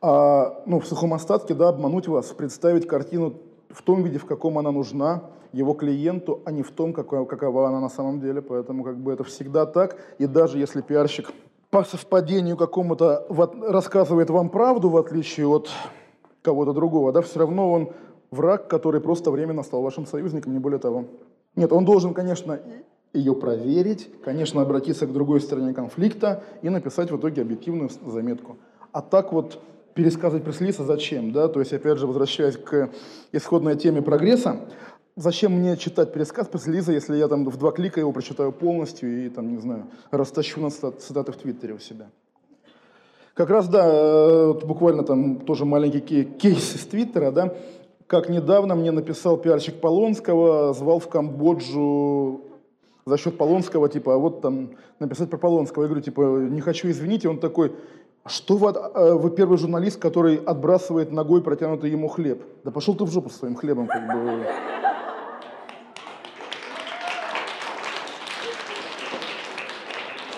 а, 0.00 0.62
ну, 0.66 0.80
в 0.80 0.86
сухом 0.86 1.14
остатке 1.14 1.54
да, 1.54 1.68
обмануть 1.68 2.08
вас, 2.08 2.26
представить 2.26 2.88
картину 2.88 3.34
в 3.70 3.82
том 3.82 4.02
виде, 4.02 4.18
в 4.18 4.26
каком 4.26 4.58
она 4.58 4.72
нужна 4.72 5.22
его 5.52 5.74
клиенту, 5.74 6.42
а 6.44 6.50
не 6.50 6.62
в 6.62 6.70
том, 6.72 6.92
какова, 6.92 7.24
какова 7.24 7.68
она 7.68 7.80
на 7.80 7.88
самом 7.88 8.20
деле. 8.20 8.42
Поэтому 8.42 8.82
как 8.82 8.98
бы 8.98 9.12
это 9.12 9.22
всегда 9.22 9.64
так. 9.64 9.96
И 10.18 10.26
даже 10.26 10.58
если 10.58 10.80
пиарщик 10.80 11.30
по 11.70 11.84
совпадению 11.84 12.56
какому-то 12.56 13.26
рассказывает 13.62 14.30
вам 14.30 14.48
правду, 14.48 14.88
в 14.88 14.96
отличие 14.96 15.46
от 15.46 15.68
кого-то 16.42 16.72
другого, 16.72 17.12
да, 17.12 17.20
все 17.20 17.40
равно 17.40 17.70
он 17.70 17.92
враг, 18.30 18.68
который 18.68 19.00
просто 19.00 19.30
временно 19.30 19.62
стал 19.62 19.82
вашим 19.82 20.06
союзником, 20.06 20.52
не 20.52 20.58
более 20.58 20.78
того. 20.78 21.04
Нет, 21.56 21.72
он 21.72 21.84
должен, 21.84 22.14
конечно, 22.14 22.60
ее 23.12 23.34
проверить, 23.34 24.10
конечно, 24.22 24.62
обратиться 24.62 25.06
к 25.06 25.12
другой 25.12 25.40
стороне 25.40 25.74
конфликта 25.74 26.42
и 26.62 26.68
написать 26.68 27.10
в 27.10 27.16
итоге 27.16 27.42
объективную 27.42 27.90
заметку. 28.06 28.56
А 28.92 29.02
так 29.02 29.32
вот 29.32 29.60
пересказывать 29.94 30.44
пресс 30.44 30.76
зачем, 30.76 31.32
да, 31.32 31.48
то 31.48 31.58
есть, 31.60 31.72
опять 31.72 31.98
же, 31.98 32.06
возвращаясь 32.06 32.56
к 32.56 32.90
исходной 33.32 33.76
теме 33.76 34.00
прогресса, 34.00 34.60
Зачем 35.18 35.50
мне 35.50 35.76
читать 35.76 36.12
пересказ 36.12 36.46
пресс-релиза, 36.46 36.92
если 36.92 37.16
я 37.16 37.26
там 37.26 37.44
в 37.44 37.56
два 37.56 37.72
клика 37.72 37.98
его 37.98 38.12
прочитаю 38.12 38.52
полностью 38.52 39.26
и 39.26 39.28
там, 39.28 39.50
не 39.50 39.60
знаю, 39.60 39.86
растащу 40.12 40.60
на 40.60 40.70
цитаты 40.70 41.32
в 41.32 41.36
Твиттере 41.36 41.74
у 41.74 41.80
себя? 41.80 42.06
Как 43.34 43.50
раз, 43.50 43.68
да, 43.68 43.84
э, 43.84 44.46
вот 44.46 44.62
буквально 44.62 45.02
там 45.02 45.40
тоже 45.40 45.64
маленький 45.64 46.22
кейс 46.22 46.76
из 46.76 46.86
Твиттера, 46.86 47.32
да, 47.32 47.52
как 48.06 48.28
недавно 48.28 48.76
мне 48.76 48.92
написал 48.92 49.36
пиарщик 49.36 49.80
Полонского, 49.80 50.72
звал 50.72 51.00
в 51.00 51.08
Камбоджу 51.08 52.42
за 53.04 53.18
счет 53.18 53.36
Полонского, 53.36 53.88
типа, 53.88 54.14
а 54.14 54.18
вот 54.18 54.40
там 54.40 54.76
написать 55.00 55.30
про 55.30 55.38
Полонского. 55.38 55.82
Я 55.82 55.88
говорю, 55.88 56.04
типа, 56.04 56.20
не 56.48 56.60
хочу, 56.60 56.88
извините. 56.90 57.28
Он 57.28 57.40
такой, 57.40 57.72
что 58.24 58.56
вы, 58.56 58.70
э, 58.70 59.14
вы 59.14 59.30
первый 59.30 59.58
журналист, 59.58 59.98
который 59.98 60.36
отбрасывает 60.36 61.10
ногой 61.10 61.42
протянутый 61.42 61.90
ему 61.90 62.06
хлеб? 62.06 62.40
Да 62.62 62.70
пошел 62.70 62.94
ты 62.94 63.02
в 63.02 63.10
жопу 63.10 63.30
со 63.30 63.38
своим 63.38 63.56
хлебом, 63.56 63.88
как 63.88 64.06
бы. 64.06 64.46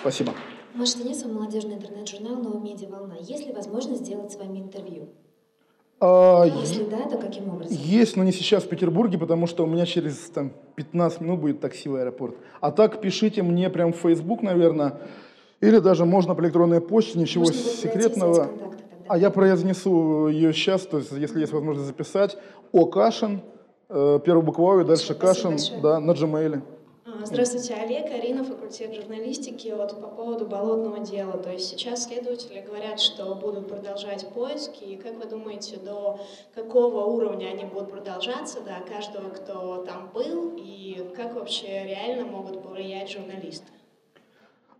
Спасибо. 0.01 0.33
Маша 0.73 0.97
Денисова, 0.97 1.31
молодежный 1.31 1.75
интернет-журнал 1.75 2.35
«Новая 2.37 2.59
медиа-волна». 2.59 3.15
Есть 3.19 3.45
ли 3.45 3.53
возможность 3.53 4.03
сделать 4.03 4.31
с 4.31 4.35
вами 4.35 4.57
интервью? 4.57 5.09
А, 5.99 6.43
Если 6.45 6.85
да, 6.85 7.07
то 7.07 7.19
каким 7.19 7.49
образом? 7.49 7.77
Есть, 7.77 8.17
но 8.17 8.23
не 8.23 8.31
сейчас 8.31 8.63
в 8.63 8.67
Петербурге, 8.69 9.19
потому 9.19 9.45
что 9.45 9.63
у 9.63 9.67
меня 9.67 9.85
через 9.85 10.17
там, 10.31 10.53
15 10.75 11.21
минут 11.21 11.39
будет 11.39 11.59
такси 11.59 11.87
в 11.87 11.95
аэропорт. 11.95 12.35
А 12.61 12.71
так 12.71 12.99
пишите 12.99 13.43
мне 13.43 13.69
прям 13.69 13.93
в 13.93 13.97
Facebook, 13.97 14.41
наверное, 14.41 14.97
или 15.59 15.77
даже 15.77 16.05
можно 16.05 16.33
по 16.33 16.41
электронной 16.41 16.81
почте, 16.81 17.19
ничего 17.19 17.43
можно 17.43 17.61
секретного. 17.61 18.49
А 19.07 19.19
я 19.19 19.29
произнесу 19.29 20.29
ее 20.29 20.51
сейчас, 20.51 20.81
то 20.87 20.97
есть 20.97 21.11
если 21.11 21.41
есть 21.41 21.53
возможность 21.53 21.87
записать. 21.87 22.37
О 22.71 22.87
Кашин, 22.87 23.41
э, 23.89 24.19
первую 24.25 24.43
букву 24.43 24.79
и 24.79 24.83
дальше 24.83 25.13
Кашин, 25.13 25.57
да, 25.83 25.99
на 25.99 26.11
Gmail. 26.11 26.63
А, 27.03 27.25
здравствуйте, 27.25 27.73
Олег, 27.73 28.11
Арина, 28.11 28.43
факультет 28.43 28.93
журналистики. 28.93 29.73
Вот 29.75 29.99
по 29.99 30.07
поводу 30.07 30.45
болотного 30.45 30.99
дела. 30.99 31.33
То 31.33 31.51
есть 31.51 31.67
сейчас 31.67 32.03
следователи 32.03 32.61
говорят, 32.61 32.99
что 32.99 33.33
будут 33.33 33.67
продолжать 33.67 34.27
поиски. 34.29 34.83
И 34.83 34.97
как 34.97 35.15
вы 35.15 35.27
думаете, 35.27 35.77
до 35.77 36.19
какого 36.53 37.05
уровня 37.05 37.47
они 37.47 37.65
будут 37.65 37.89
продолжаться, 37.89 38.59
до 38.61 38.87
каждого, 38.87 39.29
кто 39.29 39.83
там 39.83 40.11
был, 40.13 40.53
и 40.57 41.11
как 41.15 41.33
вообще 41.33 41.85
реально 41.85 42.25
могут 42.25 42.61
повлиять 42.61 43.09
журналисты? 43.09 43.65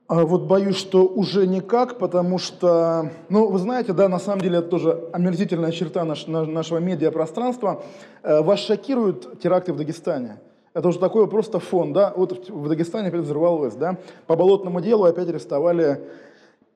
А 0.07 0.23
вот 0.23 0.43
боюсь, 0.43 0.75
что 0.75 1.07
уже 1.07 1.47
никак, 1.47 1.97
потому 1.97 2.37
что, 2.37 3.09
ну, 3.29 3.47
вы 3.47 3.57
знаете, 3.57 3.93
да, 3.93 4.07
на 4.09 4.19
самом 4.19 4.41
деле 4.41 4.59
это 4.59 4.67
тоже 4.67 5.09
омерзительная 5.11 5.71
черта 5.71 6.03
наш, 6.03 6.27
нашего 6.27 6.77
медиапространства. 6.77 7.83
Э, 8.21 8.41
вас 8.41 8.59
шокируют 8.59 9.39
теракты 9.39 9.73
в 9.73 9.77
Дагестане. 9.77 10.37
Это 10.73 10.87
уже 10.87 10.99
такой 10.99 11.27
просто 11.27 11.59
фон, 11.59 11.91
да. 11.93 12.13
Вот 12.15 12.49
в 12.49 12.67
Дагестане 12.69 13.09
опять 13.09 13.21
взорвалось, 13.21 13.75
да. 13.75 13.97
По 14.27 14.35
болотному 14.35 14.79
делу 14.79 15.03
опять 15.03 15.27
арестовали 15.27 16.01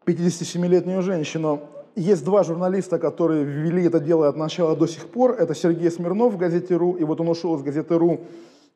57-летнюю 0.06 1.02
женщину. 1.02 1.62
Есть 1.96 2.26
два 2.26 2.44
журналиста, 2.44 3.00
которые 3.00 3.46
ввели 3.46 3.86
это 3.86 4.02
дело 4.02 4.28
от 4.28 4.36
начала 4.36 4.76
до 4.76 4.86
сих 4.86 5.08
пор. 5.08 5.32
Это 5.32 5.56
Сергей 5.56 5.90
Смирнов 5.90 6.34
в 6.34 6.38
газете 6.38 6.76
«Ру», 6.76 6.94
и 6.94 7.06
вот 7.06 7.22
он 7.22 7.30
ушел 7.30 7.56
из 7.56 7.62
газеты 7.62 7.98
«Ру» 7.98 8.20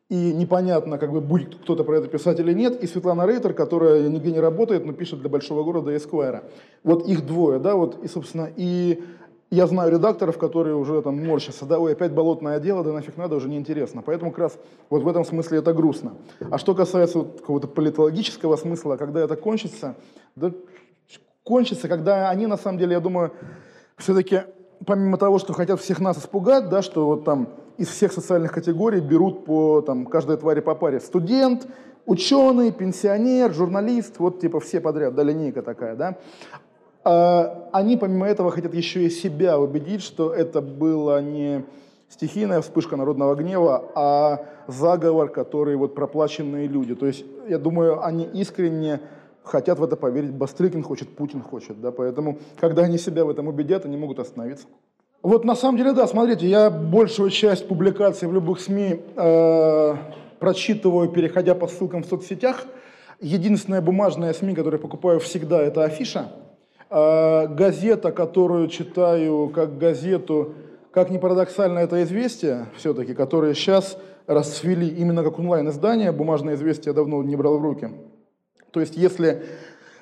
и 0.09 0.33
непонятно, 0.33 0.97
как 0.97 1.11
бы 1.11 1.21
будет 1.21 1.55
кто-то 1.55 1.83
про 1.83 1.97
это 1.97 2.07
писать 2.07 2.39
или 2.39 2.51
нет, 2.51 2.81
и 2.83 2.87
Светлана 2.87 3.27
Рейтер, 3.27 3.53
которая 3.53 4.07
нигде 4.09 4.31
не 4.31 4.39
работает, 4.39 4.83
но 4.83 4.91
пишет 4.91 5.19
для 5.19 5.29
большого 5.29 5.63
города 5.63 5.95
Эсквайра. 5.95 6.45
Вот 6.83 7.07
их 7.07 7.27
двое, 7.27 7.59
да, 7.59 7.75
вот, 7.75 8.03
и, 8.03 8.07
собственно, 8.07 8.49
и 8.55 9.03
я 9.51 9.65
знаю 9.67 9.91
редакторов, 9.91 10.37
которые 10.37 10.75
уже 10.75 11.01
там 11.01 11.25
морщатся, 11.25 11.65
да, 11.65 11.79
ой, 11.79 11.93
опять 11.93 12.11
болотное 12.11 12.59
дело, 12.59 12.83
да 12.83 12.93
нафиг 12.93 13.17
надо, 13.17 13.35
уже 13.35 13.49
неинтересно. 13.49 14.01
Поэтому 14.01 14.31
как 14.31 14.39
раз 14.39 14.59
вот 14.89 15.03
в 15.03 15.07
этом 15.07 15.25
смысле 15.25 15.59
это 15.59 15.73
грустно. 15.73 16.13
А 16.51 16.57
что 16.57 16.75
касается 16.75 17.19
вот 17.19 17.41
какого-то 17.41 17.67
политологического 17.67 18.55
смысла, 18.57 18.95
когда 18.97 19.21
это 19.21 19.35
кончится, 19.35 19.95
да, 20.35 20.51
кончится, 21.43 21.87
когда 21.87 22.29
они, 22.29 22.45
на 22.45 22.57
самом 22.57 22.77
деле, 22.77 22.93
я 22.93 22.99
думаю, 22.99 23.31
все-таки 23.97 24.41
помимо 24.85 25.17
того, 25.17 25.39
что 25.39 25.53
хотят 25.53 25.79
всех 25.79 25.99
нас 25.99 26.17
испугать, 26.17 26.69
да, 26.69 26.81
что 26.81 27.05
вот 27.05 27.25
там 27.25 27.49
из 27.77 27.87
всех 27.87 28.11
социальных 28.11 28.51
категорий 28.51 29.01
берут 29.01 29.45
по 29.45 29.81
там, 29.81 30.05
каждой 30.05 30.37
твари 30.37 30.59
по 30.59 30.75
паре. 30.75 30.99
Студент, 30.99 31.67
ученый, 32.05 32.71
пенсионер, 32.71 33.53
журналист, 33.53 34.19
вот 34.19 34.39
типа 34.39 34.59
все 34.59 34.79
подряд, 34.79 35.15
да, 35.15 35.23
линейка 35.23 35.61
такая, 35.61 35.95
да. 35.95 36.17
А, 37.03 37.69
они 37.71 37.97
помимо 37.97 38.27
этого 38.27 38.51
хотят 38.51 38.73
еще 38.73 39.03
и 39.03 39.09
себя 39.09 39.59
убедить, 39.59 40.01
что 40.01 40.33
это 40.33 40.61
была 40.61 41.21
не 41.21 41.65
стихийная 42.09 42.61
вспышка 42.61 42.95
народного 42.97 43.35
гнева, 43.35 43.91
а 43.95 44.45
заговор, 44.67 45.29
который 45.29 45.75
вот 45.75 45.95
проплаченные 45.95 46.67
люди. 46.67 46.95
То 46.95 47.05
есть, 47.05 47.23
я 47.47 47.57
думаю, 47.57 48.03
они 48.03 48.23
искренне 48.25 48.99
хотят 49.43 49.79
в 49.79 49.83
это 49.83 49.95
поверить. 49.95 50.31
Бастрыкин 50.31 50.83
хочет, 50.83 51.15
Путин 51.15 51.41
хочет, 51.41 51.79
да, 51.81 51.91
поэтому, 51.91 52.39
когда 52.59 52.83
они 52.83 52.97
себя 52.97 53.25
в 53.25 53.29
этом 53.29 53.47
убедят, 53.47 53.85
они 53.85 53.97
могут 53.97 54.19
остановиться. 54.19 54.67
Вот 55.21 55.43
на 55.43 55.55
самом 55.55 55.77
деле, 55.77 55.91
да, 55.91 56.07
смотрите, 56.07 56.47
я 56.47 56.69
большую 56.69 57.29
часть 57.29 57.67
публикаций 57.67 58.27
в 58.27 58.33
любых 58.33 58.61
СМИ 58.61 59.01
э, 59.15 59.95
прочитываю, 60.39 61.09
переходя 61.09 61.55
по 61.55 61.67
ссылкам 61.67 62.03
в 62.03 62.05
соцсетях. 62.05 62.65
Единственная 63.19 63.81
бумажная 63.81 64.33
СМИ, 64.33 64.55
которую 64.55 64.79
я 64.79 64.81
покупаю 64.81 65.19
всегда, 65.19 65.61
это 65.61 65.83
афиша. 65.83 66.31
Э, 66.89 67.47
газета, 67.47 68.11
которую 68.11 68.67
читаю 68.67 69.49
как 69.49 69.77
газету, 69.77 70.55
как 70.91 71.11
ни 71.11 71.19
парадоксально 71.19 71.79
это 71.79 72.01
известие, 72.03 72.65
все-таки, 72.75 73.13
которые 73.13 73.53
сейчас 73.53 73.97
расцвели 74.25 74.87
именно 74.87 75.23
как 75.23 75.37
онлайн-издание, 75.37 76.11
бумажное 76.11 76.55
известие 76.55 76.93
давно 76.93 77.21
не 77.21 77.35
брал 77.35 77.59
в 77.59 77.61
руки. 77.61 77.89
То 78.71 78.79
есть 78.79 78.97
если 78.97 79.43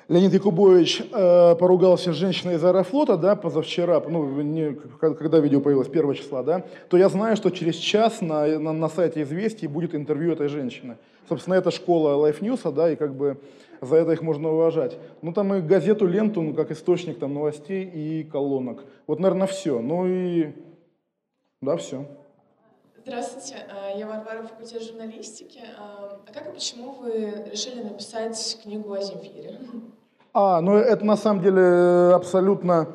Леонид 0.08 0.32
Якубович 0.32 1.02
э, 1.12 1.56
поругался 1.56 2.14
с 2.14 2.16
женщиной 2.16 2.54
из 2.54 2.64
Аэрофлота, 2.64 3.18
да, 3.18 3.36
позавчера, 3.36 4.02
ну, 4.08 4.40
не, 4.40 4.72
когда 4.98 5.40
видео 5.40 5.60
появилось, 5.60 5.88
1 5.88 6.14
числа, 6.14 6.42
да, 6.42 6.64
то 6.88 6.96
я 6.96 7.10
знаю, 7.10 7.36
что 7.36 7.50
через 7.50 7.74
час 7.74 8.22
на, 8.22 8.58
на, 8.58 8.72
на 8.72 8.88
сайте 8.88 9.20
«Известий» 9.22 9.66
будет 9.66 9.94
интервью 9.94 10.32
этой 10.32 10.48
женщины. 10.48 10.96
Собственно, 11.28 11.54
это 11.54 11.70
школа 11.70 12.28
Life 12.28 12.40
News, 12.40 12.72
да, 12.72 12.90
и 12.90 12.96
как 12.96 13.14
бы 13.14 13.38
за 13.80 13.96
это 13.96 14.12
их 14.12 14.22
можно 14.22 14.50
уважать. 14.50 14.96
Ну, 15.22 15.32
там 15.32 15.54
и 15.54 15.60
газету 15.60 16.06
«Ленту», 16.06 16.42
ну, 16.42 16.54
как 16.54 16.70
источник 16.70 17.18
там 17.18 17.34
новостей 17.34 17.84
и 17.84 18.24
колонок. 18.24 18.84
Вот, 19.06 19.20
наверное, 19.20 19.46
все. 19.46 19.80
Ну 19.80 20.06
и, 20.06 20.52
да, 21.60 21.76
все. 21.76 22.06
Здравствуйте, 23.04 23.66
э, 23.68 23.98
я 23.98 24.06
Варвара, 24.06 24.42
факультет 24.42 24.82
журналистики. 24.82 25.60
Э, 25.60 26.18
а 26.26 26.32
как 26.32 26.48
и 26.48 26.52
почему 26.52 26.92
вы 26.92 27.44
решили 27.50 27.82
написать 27.82 28.58
книгу 28.62 28.92
о 28.92 29.00
Земфире? 29.00 29.60
А, 30.34 30.60
ну 30.60 30.76
это 30.76 31.04
на 31.04 31.16
самом 31.16 31.42
деле 31.42 32.12
абсолютно 32.14 32.88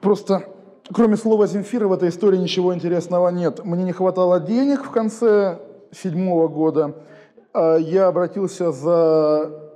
просто, 0.00 0.44
кроме 0.92 1.16
слова 1.16 1.46
Земфира 1.46 1.88
в 1.88 1.92
этой 1.92 2.10
истории 2.10 2.36
ничего 2.36 2.74
интересного 2.74 3.28
нет. 3.30 3.64
Мне 3.64 3.82
не 3.82 3.92
хватало 3.92 4.38
денег 4.38 4.84
в 4.84 4.90
конце 4.90 5.58
седьмого 5.92 6.48
года. 6.48 6.94
А, 7.52 7.76
я 7.76 8.08
обратился 8.08 8.72
за 8.72 9.66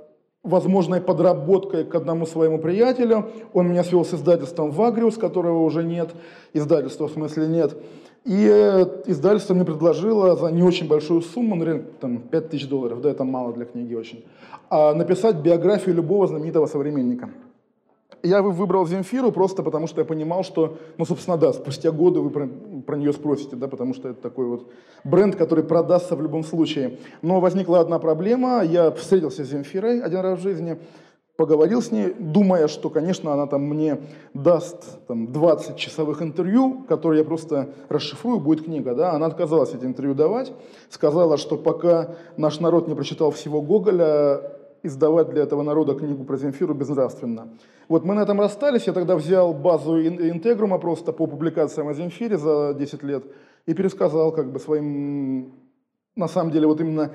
возможной 0.43 1.01
подработкой 1.01 1.83
к 1.83 1.93
одному 1.93 2.25
своему 2.25 2.57
приятелю. 2.57 3.29
Он 3.53 3.69
меня 3.69 3.83
свел 3.83 4.03
с 4.03 4.13
издательством 4.13 4.71
«Вагриус», 4.71 5.17
которого 5.17 5.63
уже 5.63 5.83
нет, 5.83 6.09
издательства 6.53 7.07
в 7.07 7.11
смысле 7.11 7.47
нет. 7.47 7.77
И 8.23 8.47
э, 8.47 8.85
издательство 9.07 9.53
мне 9.53 9.65
предложило 9.65 10.35
за 10.35 10.51
не 10.51 10.61
очень 10.61 10.87
большую 10.87 11.21
сумму, 11.21 11.55
наверное, 11.55 11.85
там 11.99 12.19
5 12.19 12.49
тысяч 12.49 12.67
долларов, 12.67 13.01
да, 13.01 13.09
это 13.09 13.23
мало 13.23 13.51
для 13.51 13.65
книги 13.65 13.95
очень, 13.95 14.25
а 14.69 14.93
написать 14.93 15.37
биографию 15.37 15.95
любого 15.95 16.27
знаменитого 16.27 16.67
современника. 16.67 17.31
Я 18.23 18.41
выбрал 18.41 18.85
Земфиру 18.85 19.31
просто 19.31 19.63
потому, 19.63 19.87
что 19.87 20.01
я 20.01 20.05
понимал, 20.05 20.43
что, 20.43 20.77
ну, 20.97 21.05
собственно, 21.05 21.37
да, 21.37 21.53
спустя 21.53 21.91
годы 21.91 22.19
вы 22.19 22.29
про, 22.29 22.47
про 22.85 22.95
нее 22.95 23.13
спросите, 23.13 23.55
да, 23.55 23.67
потому 23.67 23.93
что 23.93 24.09
это 24.09 24.21
такой 24.21 24.45
вот 24.45 24.71
бренд, 25.03 25.35
который 25.35 25.63
продастся 25.63 26.15
в 26.15 26.21
любом 26.21 26.43
случае. 26.43 26.99
Но 27.21 27.39
возникла 27.39 27.79
одна 27.79 27.97
проблема, 27.99 28.63
я 28.63 28.91
встретился 28.91 29.43
с 29.43 29.49
Земфирой 29.49 30.01
один 30.01 30.19
раз 30.19 30.39
в 30.39 30.43
жизни, 30.43 30.77
поговорил 31.35 31.81
с 31.81 31.91
ней, 31.91 32.13
думая, 32.19 32.67
что, 32.67 32.91
конечно, 32.91 33.33
она 33.33 33.47
там 33.47 33.63
мне 33.63 34.01
даст 34.35 35.07
там, 35.07 35.31
20 35.31 35.75
часовых 35.75 36.21
интервью, 36.21 36.83
которые 36.87 37.19
я 37.21 37.25
просто 37.25 37.69
расшифрую, 37.89 38.39
будет 38.39 38.65
книга. 38.65 38.93
Да? 38.93 39.13
Она 39.13 39.25
отказалась 39.25 39.73
эти 39.73 39.85
интервью 39.85 40.13
давать, 40.13 40.53
сказала, 40.89 41.37
что 41.37 41.57
пока 41.57 42.15
наш 42.37 42.59
народ 42.59 42.87
не 42.87 42.93
прочитал 42.93 43.31
всего 43.31 43.63
Гоголя, 43.63 44.60
издавать 44.83 45.29
для 45.29 45.43
этого 45.43 45.63
народа 45.63 45.95
книгу 45.95 46.23
про 46.23 46.37
Земфиру 46.37 46.73
безнравственно. 46.73 47.49
Вот 47.87 48.05
мы 48.05 48.15
на 48.15 48.21
этом 48.21 48.39
расстались, 48.39 48.87
я 48.87 48.93
тогда 48.93 49.15
взял 49.15 49.53
базу 49.53 50.01
Интегрума 50.01 50.77
просто 50.77 51.11
по 51.11 51.27
публикациям 51.27 51.87
о 51.87 51.93
Земфире 51.93 52.37
за 52.37 52.73
10 52.73 53.03
лет 53.03 53.23
и 53.65 53.73
пересказал 53.73 54.31
как 54.31 54.51
бы 54.51 54.59
своим, 54.59 55.53
на 56.15 56.27
самом 56.27 56.51
деле, 56.51 56.67
вот 56.67 56.81
именно 56.81 57.11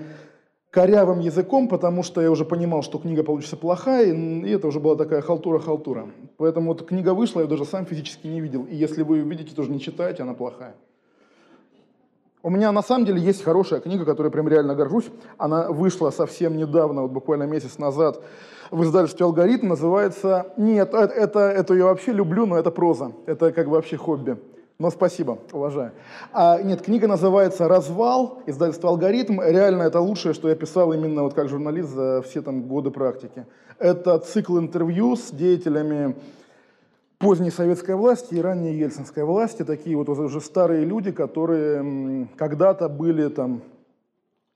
корявым 0.71 1.21
языком, 1.21 1.69
потому 1.69 2.03
что 2.03 2.21
я 2.21 2.31
уже 2.31 2.45
понимал, 2.45 2.83
что 2.83 2.99
книга 2.99 3.25
получится 3.25 3.57
плохая, 3.57 4.13
и 4.13 4.51
это 4.51 4.67
уже 4.67 4.79
была 4.79 4.97
такая 4.97 5.23
халтура-халтура. 5.23 6.11
Поэтому 6.37 6.69
вот 6.69 6.87
книга 6.87 7.15
вышла, 7.15 7.41
я 7.41 7.47
даже 7.47 7.65
сам 7.65 7.87
физически 7.87 8.27
не 8.27 8.41
видел. 8.41 8.65
И 8.65 8.77
если 8.77 9.03
вы 9.03 9.21
видите, 9.21 9.55
тоже 9.55 9.71
не 9.71 9.81
читаете, 9.81 10.23
она 10.23 10.35
плохая. 10.35 10.75
У 12.47 12.51
меня 12.51 12.71
на 12.71 12.81
самом 12.81 13.05
деле 13.05 13.21
есть 13.21 13.43
хорошая 13.43 13.81
книга, 13.81 14.05
которой 14.05 14.31
прям 14.31 14.47
реально 14.47 14.77
горжусь. 14.77 15.07
Она 15.37 15.69
вышла 15.69 16.11
совсем 16.11 16.57
недавно, 16.57 17.03
вот 17.03 17.11
буквально 17.11 17.43
месяц 17.43 17.77
назад, 17.77 18.23
в 18.71 18.85
издательстве 18.85 19.27
«Алгоритм». 19.27 19.67
Называется... 19.67 20.47
Нет, 20.57 20.95
это, 20.95 21.13
это, 21.13 21.41
это 21.41 21.75
я 21.75 21.87
вообще 21.87 22.13
люблю, 22.13 22.47
но 22.47 22.57
это 22.57 22.71
проза. 22.71 23.11
Это 23.27 23.51
как 23.51 23.67
бы 23.67 23.73
вообще 23.73 23.97
хобби. 23.97 24.37
Но 24.79 24.91
спасибо, 24.93 25.39
уважаю. 25.51 25.91
А, 26.33 26.63
нет, 26.63 26.83
книга 26.83 27.09
называется 27.09 27.67
«Развал», 27.67 28.39
издательство 28.47 28.91
«Алгоритм». 28.91 29.41
Реально 29.41 29.83
это 29.83 29.99
лучшее, 29.99 30.33
что 30.33 30.49
я 30.49 30.55
писал 30.55 30.93
именно 30.93 31.25
вот 31.25 31.35
как 31.35 31.49
журналист 31.49 31.89
за 31.89 32.23
все 32.23 32.43
там 32.43 32.69
годы 32.69 32.93
практики. 32.93 33.45
Это 33.81 34.21
цикл 34.21 34.57
интервью 34.61 35.17
с 35.17 35.33
деятелями 35.33 36.15
поздней 37.19 37.51
советской 37.51 37.95
власти 37.95 38.35
и 38.35 38.41
ранней 38.41 38.75
ельцинской 38.75 39.25
власти. 39.25 39.65
Такие 39.65 39.97
вот 39.97 40.09
уже 40.09 40.41
старые 40.41 40.85
люди, 40.85 41.13
которые 41.13 42.29
когда-то 42.37 42.89
были 42.89 43.29
там 43.29 43.63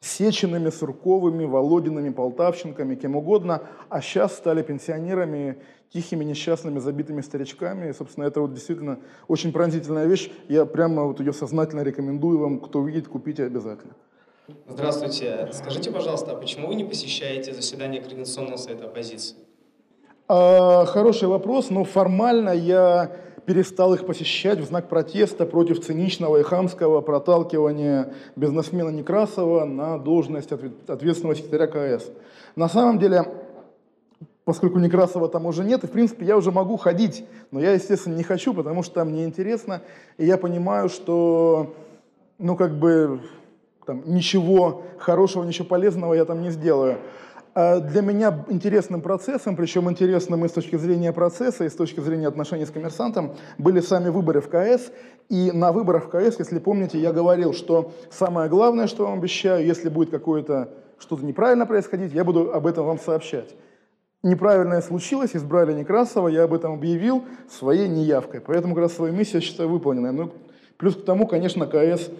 Сеченными, 0.02 0.70
Сурковыми, 0.70 1.44
Володинами, 1.44 2.10
Полтавченками, 2.10 2.94
кем 2.94 3.16
угодно, 3.16 3.64
а 3.90 4.00
сейчас 4.00 4.34
стали 4.34 4.62
пенсионерами 4.62 5.58
тихими, 5.92 6.24
несчастными, 6.24 6.78
забитыми 6.78 7.20
старичками. 7.20 7.90
И, 7.90 7.92
собственно, 7.92 8.24
это 8.24 8.40
вот 8.40 8.54
действительно 8.54 8.98
очень 9.28 9.52
пронзительная 9.52 10.06
вещь. 10.06 10.30
Я 10.48 10.64
прямо 10.64 11.04
вот 11.04 11.20
ее 11.20 11.34
сознательно 11.34 11.82
рекомендую 11.82 12.38
вам, 12.38 12.60
кто 12.60 12.78
увидит, 12.80 13.08
купите 13.08 13.44
обязательно. 13.44 13.94
Здравствуйте. 14.66 15.50
Скажите, 15.52 15.90
пожалуйста, 15.90 16.32
а 16.32 16.36
почему 16.36 16.68
вы 16.68 16.76
не 16.76 16.84
посещаете 16.84 17.52
заседание 17.52 18.00
Координационного 18.00 18.56
совета 18.56 18.86
оппозиции? 18.86 19.36
А, 20.32 20.86
хороший 20.86 21.26
вопрос, 21.26 21.70
но 21.70 21.82
формально 21.82 22.50
я 22.50 23.10
перестал 23.46 23.94
их 23.94 24.06
посещать 24.06 24.60
в 24.60 24.64
знак 24.64 24.88
протеста 24.88 25.44
против 25.44 25.84
циничного 25.84 26.36
и 26.36 26.44
хамского 26.44 27.00
проталкивания 27.00 28.14
бизнесмена 28.36 28.90
Некрасова 28.90 29.64
на 29.64 29.98
должность 29.98 30.52
ответственного 30.52 31.34
секретаря 31.34 31.66
КС. 31.66 32.12
На 32.54 32.68
самом 32.68 33.00
деле, 33.00 33.24
поскольку 34.44 34.78
Некрасова 34.78 35.28
там 35.28 35.46
уже 35.46 35.64
нет, 35.64 35.82
и 35.82 35.88
в 35.88 35.90
принципе 35.90 36.24
я 36.24 36.36
уже 36.36 36.52
могу 36.52 36.76
ходить, 36.76 37.24
но 37.50 37.58
я, 37.58 37.72
естественно, 37.72 38.14
не 38.14 38.22
хочу, 38.22 38.54
потому 38.54 38.84
что 38.84 38.94
там 38.94 39.12
неинтересно, 39.12 39.82
и 40.16 40.26
я 40.26 40.38
понимаю, 40.38 40.90
что, 40.90 41.74
ну, 42.38 42.54
как 42.54 42.78
бы, 42.78 43.20
там, 43.84 44.04
ничего 44.06 44.84
хорошего, 44.98 45.42
ничего 45.42 45.66
полезного 45.66 46.14
я 46.14 46.24
там 46.24 46.40
не 46.40 46.50
сделаю. 46.50 46.98
А 47.54 47.80
для 47.80 48.00
меня 48.00 48.44
интересным 48.48 49.00
процессом, 49.00 49.56
причем 49.56 49.90
интересным 49.90 50.44
и 50.44 50.48
с 50.48 50.52
точки 50.52 50.76
зрения 50.76 51.12
процесса, 51.12 51.64
и 51.64 51.68
с 51.68 51.74
точки 51.74 52.00
зрения 52.00 52.28
отношений 52.28 52.64
с 52.64 52.70
коммерсантом, 52.70 53.34
были 53.58 53.80
сами 53.80 54.08
выборы 54.08 54.40
в 54.40 54.48
КС. 54.48 54.92
И 55.28 55.50
на 55.52 55.72
выборах 55.72 56.06
в 56.06 56.08
КС, 56.10 56.38
если 56.38 56.58
помните, 56.58 56.98
я 56.98 57.12
говорил, 57.12 57.52
что 57.52 57.92
самое 58.10 58.48
главное, 58.48 58.86
что 58.86 59.06
вам 59.06 59.18
обещаю, 59.18 59.66
если 59.66 59.88
будет 59.88 60.10
какое-то 60.10 60.70
что-то 60.98 61.24
неправильно 61.24 61.66
происходить, 61.66 62.12
я 62.12 62.24
буду 62.24 62.52
об 62.52 62.66
этом 62.66 62.86
вам 62.86 62.98
сообщать. 62.98 63.54
Неправильное 64.22 64.82
случилось, 64.82 65.30
избрали 65.34 65.72
Некрасова, 65.72 66.28
я 66.28 66.44
об 66.44 66.52
этом 66.52 66.74
объявил 66.74 67.24
своей 67.48 67.88
неявкой. 67.88 68.42
Поэтому 68.42 68.74
как 68.74 68.82
раз 68.82 68.92
свою 68.92 69.14
миссию 69.14 69.40
считаю 69.40 69.70
выполненной. 69.70 70.12
Ну, 70.12 70.30
плюс 70.76 70.94
к 70.94 71.04
тому, 71.04 71.26
конечно, 71.26 71.66
КС 71.66 72.10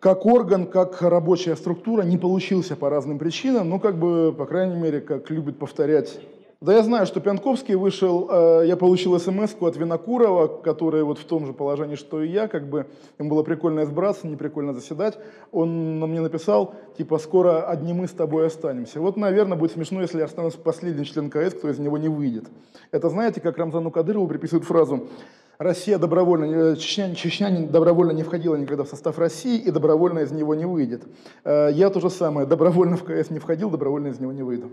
как 0.00 0.26
орган, 0.26 0.66
как 0.66 1.00
рабочая 1.02 1.56
структура 1.56 2.02
не 2.02 2.18
получился 2.18 2.76
по 2.76 2.90
разным 2.90 3.18
причинам, 3.18 3.68
но 3.68 3.78
как 3.78 3.98
бы, 3.98 4.34
по 4.36 4.46
крайней 4.46 4.76
мере, 4.76 5.00
как 5.00 5.30
любит 5.30 5.58
повторять. 5.58 6.20
Да 6.62 6.72
я 6.72 6.82
знаю, 6.82 7.04
что 7.04 7.20
Пянковский 7.20 7.74
вышел, 7.74 8.28
э, 8.30 8.64
я 8.66 8.78
получил 8.78 9.18
смс 9.20 9.54
от 9.60 9.76
Винокурова, 9.76 10.46
который 10.46 11.02
вот 11.02 11.18
в 11.18 11.24
том 11.26 11.44
же 11.44 11.52
положении, 11.52 11.96
что 11.96 12.22
и 12.22 12.28
я, 12.28 12.48
как 12.48 12.66
бы 12.70 12.86
ему 13.18 13.28
было 13.28 13.42
прикольно 13.42 13.82
избраться, 13.82 14.26
не 14.26 14.36
прикольно 14.36 14.72
заседать. 14.72 15.18
Он 15.52 16.00
мне 16.00 16.22
написал, 16.22 16.74
типа, 16.96 17.18
скоро 17.18 17.68
одни 17.68 17.92
мы 17.92 18.08
с 18.08 18.12
тобой 18.12 18.46
останемся. 18.46 19.00
Вот, 19.00 19.18
наверное, 19.18 19.58
будет 19.58 19.72
смешно, 19.72 20.00
если 20.00 20.18
я 20.18 20.24
останусь 20.24 20.54
последний 20.54 21.04
член 21.04 21.28
КС, 21.28 21.52
кто 21.52 21.68
из 21.68 21.78
него 21.78 21.98
не 21.98 22.08
выйдет. 22.08 22.46
Это 22.90 23.10
знаете, 23.10 23.42
как 23.42 23.58
Рамзану 23.58 23.90
Кадырову 23.90 24.26
приписывают 24.26 24.64
фразу 24.64 25.08
Россия 25.58 25.98
добровольно, 25.98 26.72
э, 26.72 26.76
Чечня, 26.76 27.14
Чечня 27.14 27.66
добровольно 27.66 28.12
не 28.12 28.22
входила 28.22 28.56
никогда 28.56 28.84
в 28.84 28.88
состав 28.88 29.18
России 29.18 29.58
и 29.58 29.70
добровольно 29.70 30.20
из 30.20 30.32
него 30.32 30.54
не 30.54 30.66
выйдет. 30.66 31.04
Э, 31.44 31.70
я 31.72 31.88
то 31.90 32.00
же 32.00 32.10
самое, 32.10 32.46
добровольно 32.46 32.96
в 32.96 33.04
КС 33.04 33.30
не 33.30 33.38
входил, 33.38 33.70
добровольно 33.70 34.08
из 34.08 34.20
него 34.20 34.32
не 34.32 34.42
выйду. 34.42 34.70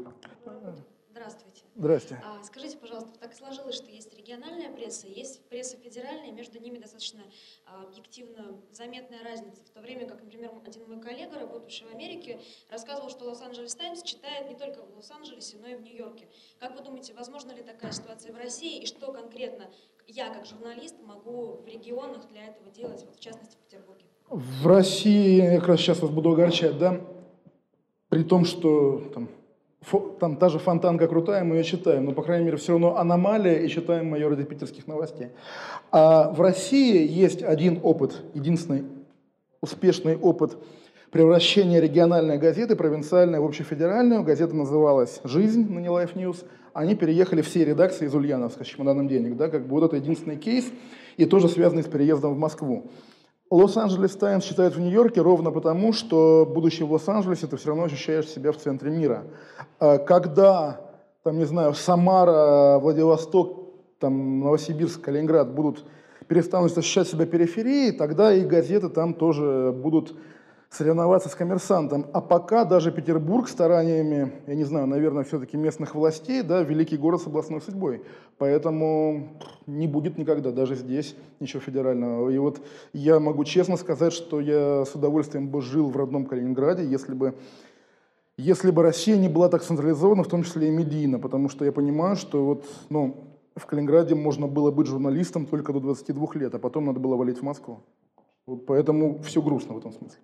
Здравствуйте. 1.11 1.63
Здрасте. 1.75 2.21
А, 2.25 2.43
скажите, 2.43 2.77
пожалуйста, 2.77 3.09
так 3.19 3.33
сложилось, 3.33 3.75
что 3.75 3.89
есть 3.89 4.13
региональная 4.17 4.69
пресса, 4.69 5.07
есть 5.07 5.41
пресса 5.47 5.77
федеральная, 5.77 6.31
между 6.31 6.59
ними 6.59 6.77
достаточно 6.77 7.21
а, 7.65 7.83
объективно 7.83 8.59
заметная 8.71 9.23
разница. 9.23 9.61
В 9.65 9.69
то 9.69 9.79
время 9.79 10.05
как, 10.05 10.21
например, 10.21 10.51
один 10.65 10.83
мой 10.87 10.99
коллега, 10.99 11.39
работающий 11.39 11.85
в 11.85 11.93
Америке, 11.93 12.39
рассказывал, 12.69 13.09
что 13.09 13.25
Лос-Анджелес 13.25 13.73
Таймс 13.75 14.03
читает 14.03 14.49
не 14.49 14.55
только 14.55 14.81
в 14.81 14.97
Лос-Анджелесе, 14.97 15.57
но 15.61 15.67
и 15.67 15.75
в 15.75 15.81
Нью-Йорке. 15.81 16.27
Как 16.59 16.75
вы 16.77 16.83
думаете, 16.83 17.13
возможно 17.13 17.51
ли 17.53 17.63
такая 17.63 17.91
ситуация 17.91 18.33
в 18.33 18.37
России 18.37 18.81
и 18.81 18.85
что 18.85 19.11
конкретно 19.11 19.69
я, 20.07 20.29
как 20.29 20.45
журналист, 20.45 20.95
могу 21.05 21.59
в 21.63 21.67
регионах 21.67 22.27
для 22.31 22.47
этого 22.47 22.69
делать, 22.75 23.03
вот 23.05 23.15
в 23.15 23.19
частности 23.19 23.55
в 23.55 23.69
Петербурге? 23.69 24.03
В 24.29 24.67
России, 24.67 25.41
я 25.41 25.59
как 25.59 25.69
раз 25.69 25.79
сейчас 25.79 25.99
вас 26.01 26.11
буду 26.11 26.31
огорчать, 26.31 26.77
да, 26.77 27.01
при 28.09 28.23
том, 28.23 28.45
что 28.45 29.01
там, 29.13 29.29
фо, 29.81 29.99
там 30.19 30.37
та 30.37 30.49
же 30.49 30.59
фонтанка 30.59 31.07
крутая, 31.07 31.43
мы 31.43 31.57
ее 31.57 31.63
читаем, 31.63 32.05
но, 32.05 32.11
по 32.13 32.23
крайней 32.23 32.45
мере, 32.45 32.57
все 32.57 32.73
равно 32.73 32.97
аномалия, 32.97 33.59
и 33.59 33.69
читаем 33.69 34.07
мы 34.07 34.17
ее 34.17 34.27
ради 34.27 34.43
питерских 34.43 34.87
новостей. 34.87 35.29
А 35.91 36.31
в 36.31 36.41
России 36.41 37.07
есть 37.07 37.43
один 37.43 37.79
опыт, 37.83 38.21
единственный 38.33 38.85
успешный 39.61 40.17
опыт 40.17 40.57
превращения 41.13 41.79
региональной 41.79 42.37
газеты, 42.37 42.75
провинциальной 42.75 43.39
в 43.39 43.45
общефедеральную. 43.45 44.23
Газета 44.23 44.53
называлась 44.53 45.21
«Жизнь» 45.23 45.71
на 45.71 45.79
New 45.79 45.93
Life 45.93 46.15
News– 46.15 46.43
они 46.73 46.95
переехали 46.95 47.41
все 47.41 47.63
редакции 47.63 48.07
из 48.07 48.15
Ульяновска 48.15 48.63
с 48.63 48.67
чемоданом 48.67 49.07
денег, 49.07 49.37
да, 49.37 49.47
как 49.47 49.67
бы 49.67 49.75
вот 49.75 49.83
это 49.83 49.95
единственный 49.95 50.37
кейс, 50.37 50.65
и 51.17 51.25
тоже 51.25 51.47
связанный 51.47 51.83
с 51.83 51.87
переездом 51.87 52.33
в 52.33 52.39
Москву. 52.39 52.89
Лос-Анджелес 53.51 54.15
Таймс 54.15 54.43
читает 54.43 54.75
в 54.75 54.79
Нью-Йорке 54.79 55.21
ровно 55.21 55.51
потому, 55.51 55.93
что, 55.93 56.49
будучи 56.51 56.81
в 56.81 56.91
Лос-Анджелесе, 56.91 57.45
ты 57.45 57.57
все 57.57 57.69
равно 57.69 57.83
ощущаешь 57.83 58.27
себя 58.27 58.51
в 58.51 58.57
центре 58.57 58.89
мира. 58.89 59.25
А 59.79 59.99
когда, 59.99 60.81
там, 61.23 61.37
не 61.37 61.45
знаю, 61.45 61.75
Самара, 61.75 62.79
Владивосток, 62.79 63.59
там, 63.99 64.39
Новосибирск, 64.39 65.01
Калининград 65.01 65.53
будут 65.53 65.85
перестанут 66.27 66.75
ощущать 66.75 67.07
себя 67.07 67.27
периферией, 67.27 67.91
тогда 67.91 68.33
и 68.33 68.43
газеты 68.43 68.89
там 68.89 69.13
тоже 69.13 69.71
будут 69.75 70.15
соревноваться 70.73 71.29
с 71.29 71.35
коммерсантом. 71.35 72.07
А 72.13 72.21
пока 72.21 72.65
даже 72.65 72.91
Петербург 72.91 73.47
стараниями, 73.47 74.33
я 74.47 74.55
не 74.55 74.63
знаю, 74.63 74.87
наверное, 74.87 75.23
все-таки 75.23 75.55
местных 75.55 75.93
властей, 75.93 76.41
да, 76.41 76.63
великий 76.63 76.97
город 76.97 77.21
с 77.21 77.27
областной 77.27 77.61
судьбой. 77.61 78.01
Поэтому 78.39 79.29
не 79.67 79.87
будет 79.87 80.17
никогда, 80.17 80.51
даже 80.51 80.75
здесь, 80.75 81.15
ничего 81.39 81.61
федерального. 81.61 82.29
И 82.29 82.37
вот 82.39 82.59
я 82.91 83.19
могу 83.19 83.43
честно 83.43 83.77
сказать, 83.77 84.13
что 84.13 84.39
я 84.39 84.83
с 84.85 84.95
удовольствием 84.95 85.47
бы 85.47 85.61
жил 85.61 85.89
в 85.89 85.95
родном 85.95 86.25
Калининграде, 86.25 86.85
если 86.85 87.13
бы 87.13 87.35
если 88.35 88.71
бы 88.71 88.81
Россия 88.81 89.15
не 89.15 89.29
была 89.29 89.47
так 89.47 89.61
централизована, 89.61 90.23
в 90.23 90.27
том 90.27 90.41
числе 90.41 90.69
и 90.69 90.71
медийно, 90.71 91.19
потому 91.19 91.49
что 91.49 91.65
я 91.65 91.71
понимаю, 91.71 92.15
что 92.15 92.43
вот, 92.43 92.65
ну, 92.89 93.35
в 93.55 93.67
Калининграде 93.67 94.15
можно 94.15 94.47
было 94.47 94.71
быть 94.71 94.87
журналистом 94.87 95.45
только 95.45 95.71
до 95.71 95.79
22 95.79 96.27
лет, 96.33 96.55
а 96.55 96.57
потом 96.57 96.85
надо 96.85 96.99
было 96.99 97.15
валить 97.15 97.37
в 97.37 97.43
Москву. 97.43 97.81
Вот 98.47 98.65
поэтому 98.65 99.21
все 99.21 99.39
грустно 99.39 99.75
в 99.75 99.77
этом 99.77 99.91
смысле. 99.91 100.17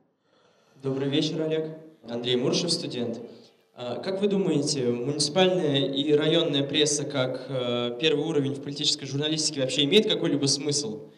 Добрый 0.82 1.10
вечер, 1.10 1.42
Олег. 1.42 1.72
Андрей 2.10 2.38
Муршев, 2.38 2.72
студент. 2.72 3.20
А, 3.76 4.00
как 4.00 4.22
вы 4.22 4.30
думаете, 4.30 4.90
муниципальная 4.90 5.80
и 5.80 6.14
районная 6.14 6.64
пресса 6.64 7.04
как 7.04 7.48
э, 7.50 7.98
первый 8.00 8.24
уровень 8.24 8.56
в 8.56 8.62
политической 8.62 9.06
журналистике 9.06 9.60
вообще 9.60 9.84
имеет 9.84 10.08
какой-либо 10.08 10.46
смысл? 10.46 11.10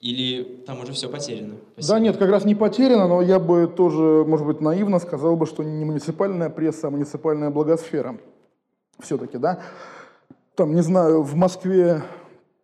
Или 0.00 0.42
там 0.66 0.80
уже 0.80 0.94
все 0.94 1.08
потеряно? 1.08 1.58
Спасибо. 1.74 1.94
Да 1.94 2.00
нет, 2.00 2.16
как 2.16 2.28
раз 2.28 2.44
не 2.44 2.56
потеряно, 2.56 3.06
но 3.06 3.22
я 3.22 3.38
бы 3.38 3.68
тоже, 3.68 4.24
может 4.26 4.44
быть, 4.44 4.60
наивно 4.60 4.98
сказал 4.98 5.36
бы, 5.36 5.46
что 5.46 5.62
не 5.62 5.84
муниципальная 5.84 6.50
пресса, 6.50 6.88
а 6.88 6.90
муниципальная 6.90 7.50
благосфера. 7.50 8.18
Все-таки, 8.98 9.38
да? 9.38 9.62
Там, 10.56 10.74
не 10.74 10.82
знаю, 10.82 11.22
в 11.22 11.36
Москве 11.36 12.02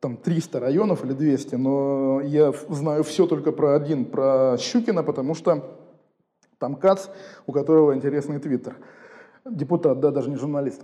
там 0.01 0.16
300 0.16 0.59
районов 0.59 1.05
или 1.05 1.12
200, 1.12 1.55
но 1.55 2.20
я 2.23 2.53
знаю 2.70 3.05
все 3.05 3.29
только 3.29 3.53
про 3.53 3.77
один, 3.77 4.05
про 4.05 4.57
Щукина, 4.59 5.05
потому 5.05 5.37
что 5.37 5.84
там 6.64 6.77
Кац, 6.77 7.09
у 7.46 7.53
которого 7.53 7.94
интересный 7.94 8.38
твиттер. 8.38 8.77
Депутат, 9.44 10.00
да, 10.00 10.11
даже 10.11 10.31
не 10.31 10.37
журналист. 10.37 10.81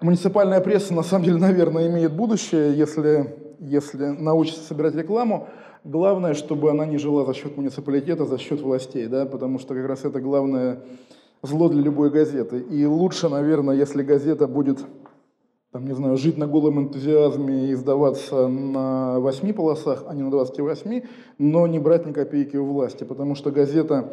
Муниципальная 0.00 0.60
пресса, 0.60 0.94
на 0.94 1.02
самом 1.02 1.24
деле, 1.24 1.38
наверное, 1.38 1.88
имеет 1.88 2.12
будущее, 2.12 2.72
если, 2.78 3.34
если 3.58 4.04
научится 4.06 4.62
собирать 4.62 4.94
рекламу. 4.94 5.48
Главное, 5.82 6.34
чтобы 6.34 6.70
она 6.70 6.86
не 6.86 6.98
жила 6.98 7.24
за 7.24 7.34
счет 7.34 7.56
муниципалитета, 7.56 8.26
за 8.26 8.38
счет 8.38 8.60
властей, 8.60 9.08
да, 9.08 9.26
потому 9.26 9.58
что 9.58 9.74
как 9.74 9.86
раз 9.88 10.04
это 10.04 10.20
главное 10.20 10.82
зло 11.42 11.68
для 11.68 11.82
любой 11.82 12.10
газеты. 12.10 12.60
И 12.60 12.86
лучше, 12.86 13.28
наверное, 13.28 13.74
если 13.74 14.04
газета 14.04 14.46
будет, 14.46 14.78
там, 15.72 15.84
не 15.84 15.94
знаю, 15.94 16.16
жить 16.16 16.38
на 16.38 16.46
голом 16.46 16.78
энтузиазме 16.78 17.70
и 17.70 17.74
сдаваться 17.74 18.46
на 18.46 19.18
восьми 19.18 19.52
полосах, 19.52 20.04
а 20.06 20.14
не 20.14 20.22
на 20.22 20.30
28, 20.30 21.02
но 21.38 21.66
не 21.66 21.80
брать 21.80 22.06
ни 22.06 22.12
копейки 22.12 22.56
у 22.56 22.66
власти, 22.66 23.02
потому 23.02 23.34
что 23.34 23.50
газета 23.50 24.12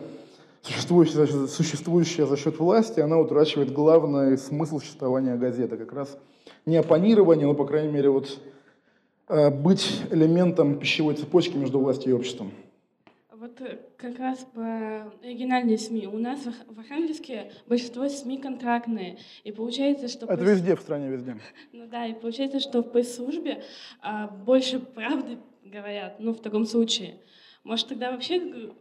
существующая, 0.63 1.47
существующая 1.47 2.26
за 2.26 2.38
счет 2.38 2.58
власти, 2.58 2.99
она 2.99 3.19
утрачивает 3.19 3.71
главный 3.71 4.38
смысл 4.38 4.80
существования 4.80 5.36
газеты. 5.36 5.78
Как 5.78 5.93
раз 5.93 6.17
не 6.65 6.78
оппонирование, 6.78 7.45
но, 7.45 7.54
по 7.54 7.65
крайней 7.65 7.91
мере, 7.91 8.10
вот, 8.10 8.39
э, 9.28 9.49
быть 9.49 10.02
элементом 10.10 10.80
пищевой 10.80 11.15
цепочки 11.15 11.58
между 11.58 11.80
властью 11.80 12.12
и 12.12 12.15
обществом. 12.15 12.52
Вот 13.32 13.60
э, 13.60 13.78
как 13.97 14.17
раз 14.19 14.47
по 14.54 15.12
региональной 15.21 15.78
СМИ. 15.78 16.08
У 16.08 16.17
нас 16.17 16.39
в 16.45 16.80
Архангельске 16.80 17.52
большинство 17.67 18.08
СМИ 18.08 18.38
контрактные. 18.38 19.17
И 19.43 19.52
получается, 19.52 20.08
что... 20.08 20.28
Это 20.28 20.43
везде 20.43 20.78
в 20.78 20.80
стране, 20.80 21.10
везде. 21.10 21.36
Ну 21.73 21.88
да, 21.91 22.06
и 22.06 22.13
получается, 22.13 22.62
что 22.62 22.82
в 22.82 22.91
пресс-службе 22.91 23.63
а, 24.02 24.28
больше 24.28 24.80
правды 24.80 25.39
говорят, 25.65 26.15
ну 26.19 26.34
в 26.34 26.39
таком 26.39 26.65
случае. 26.65 27.15
Может, 27.65 27.89
тогда 27.89 28.12
вообще 28.12 28.71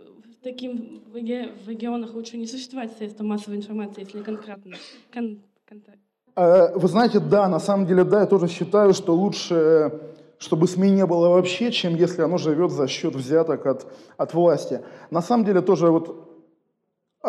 таким 0.43 1.03
в 1.13 1.69
регионах 1.69 2.15
лучше 2.15 2.37
не 2.37 2.47
существовать 2.47 2.93
средства 2.97 3.25
массовой 3.25 3.57
информации, 3.57 4.01
если 4.01 4.23
конкретно. 4.23 4.77
Кон 5.13 5.41
контакт. 5.67 5.99
Вы 6.35 6.89
знаете, 6.89 7.21
да, 7.21 7.49
на 7.49 7.61
самом 7.61 7.87
деле, 7.87 8.05
да, 8.05 8.21
я 8.21 8.27
тоже 8.27 8.49
считаю, 8.49 8.95
что 8.95 9.15
лучше, 9.15 10.01
чтобы 10.39 10.67
СМИ 10.67 10.91
не 10.91 11.07
было 11.07 11.29
вообще, 11.29 11.71
чем 11.71 11.95
если 11.95 12.23
оно 12.23 12.39
живет 12.39 12.71
за 12.71 12.89
счет 12.89 13.15
взяток 13.15 13.67
от, 13.67 13.87
от 14.17 14.35
власти. 14.35 14.81
На 15.11 15.21
самом 15.21 15.45
деле 15.45 15.61
тоже 15.61 15.91
вот 15.91 16.29
э, 17.23 17.29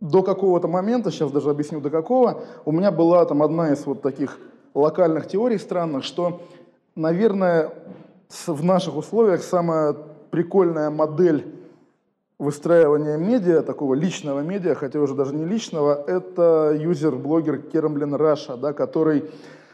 до 0.00 0.22
какого-то 0.22 0.66
момента, 0.66 1.10
сейчас 1.10 1.30
даже 1.30 1.50
объясню 1.50 1.80
до 1.80 1.90
какого, 1.90 2.42
у 2.64 2.72
меня 2.72 2.90
была 2.90 3.24
там 3.24 3.42
одна 3.42 3.72
из 3.72 3.86
вот 3.86 4.02
таких 4.02 4.38
локальных 4.74 5.28
теорий 5.28 5.58
странных, 5.58 6.04
что 6.04 6.42
наверное, 6.96 7.72
в 8.46 8.64
наших 8.64 8.96
условиях 8.96 9.42
самая 9.42 9.94
прикольная 10.30 10.90
модель 10.90 11.59
выстраивания 12.40 13.18
медиа, 13.18 13.62
такого 13.62 13.94
личного 13.94 14.40
медиа, 14.40 14.74
хотя 14.74 14.98
уже 14.98 15.14
даже 15.14 15.34
не 15.34 15.44
личного, 15.44 16.02
это 16.06 16.74
юзер-блогер 16.74 17.58
Керамблин 17.58 18.14
Раша, 18.14 18.56
да, 18.56 18.72
который 18.72 19.30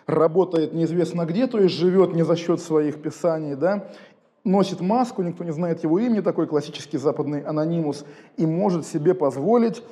работает 0.07 0.75
неизвестно 0.75 1.25
где, 1.27 1.47
то 1.47 1.59
есть 1.59 1.77
живет 1.77 2.13
не 2.13 2.25
за 2.25 2.35
счет 2.35 2.61
своих 2.61 3.01
писаний, 3.01 3.55
да, 3.55 3.87
носит 4.43 4.81
маску, 4.81 5.23
никто 5.23 5.45
не 5.45 5.53
знает 5.53 5.85
его 5.85 6.01
имени, 6.01 6.21
такой 6.21 6.49
классический 6.49 6.99
западный 6.99 7.41
анонимус, 7.41 8.05
и 8.37 8.47
может 8.47 8.85
себе 8.85 9.15
позволить 9.15 9.85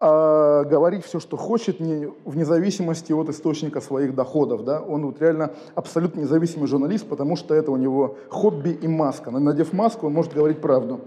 э, 0.00 0.64
говорить 0.64 1.04
все, 1.04 1.20
что 1.20 1.36
хочет, 1.36 1.80
не, 1.80 2.08
вне 2.24 2.46
зависимости 2.46 3.12
от 3.12 3.28
источника 3.28 3.82
своих 3.82 4.14
доходов. 4.14 4.64
Да? 4.64 4.80
Он 4.80 5.04
вот 5.04 5.20
реально 5.20 5.52
абсолютно 5.74 6.20
независимый 6.20 6.66
журналист, 6.66 7.06
потому 7.06 7.36
что 7.36 7.54
это 7.54 7.70
у 7.70 7.76
него 7.76 8.16
хобби 8.30 8.70
и 8.70 8.88
маска. 8.88 9.30
Надев 9.30 9.74
маску, 9.74 10.06
он 10.06 10.14
может 10.14 10.32
говорить 10.32 10.62
правду. 10.62 11.00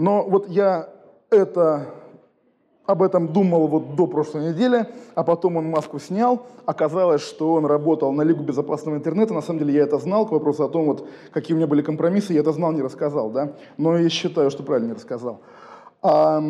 Но 0.00 0.24
вот 0.24 0.48
я 0.48 0.88
это 1.28 1.88
об 2.86 3.02
этом 3.02 3.28
думал 3.28 3.66
вот 3.66 3.96
до 3.96 4.06
прошлой 4.06 4.50
недели, 4.50 4.86
а 5.14 5.22
потом 5.22 5.58
он 5.58 5.66
маску 5.66 5.98
снял. 5.98 6.46
Оказалось, 6.64 7.20
что 7.20 7.52
он 7.52 7.66
работал 7.66 8.10
на 8.10 8.22
Лигу 8.22 8.42
безопасного 8.42 8.96
интернета. 8.96 9.34
На 9.34 9.42
самом 9.42 9.58
деле 9.58 9.74
я 9.74 9.82
это 9.82 9.98
знал. 9.98 10.26
К 10.26 10.30
вопросу 10.30 10.64
о 10.64 10.70
том, 10.70 10.86
вот, 10.86 11.06
какие 11.32 11.54
у 11.54 11.58
меня 11.58 11.66
были 11.66 11.82
компромиссы, 11.82 12.32
я 12.32 12.40
это 12.40 12.52
знал, 12.52 12.72
не 12.72 12.80
рассказал. 12.80 13.30
Да? 13.30 13.52
Но 13.76 13.98
я 13.98 14.08
считаю, 14.08 14.50
что 14.50 14.62
правильно 14.62 14.88
не 14.88 14.94
рассказал. 14.94 15.42
А, 16.00 16.42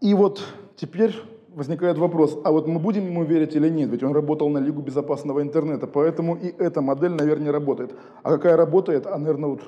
и 0.00 0.14
вот 0.14 0.42
теперь 0.76 1.14
возникает 1.54 1.98
вопрос, 1.98 2.38
а 2.44 2.50
вот 2.50 2.66
мы 2.66 2.78
будем 2.78 3.04
ему 3.04 3.24
верить 3.24 3.54
или 3.54 3.68
нет? 3.68 3.90
Ведь 3.90 4.02
он 4.04 4.14
работал 4.14 4.48
на 4.48 4.56
Лигу 4.56 4.80
безопасного 4.80 5.42
интернета, 5.42 5.86
поэтому 5.86 6.34
и 6.34 6.46
эта 6.58 6.80
модель, 6.80 7.12
наверное, 7.12 7.52
работает. 7.52 7.94
А 8.22 8.30
какая 8.30 8.56
работает, 8.56 9.06
а, 9.06 9.18
наверное, 9.18 9.50
вот 9.50 9.60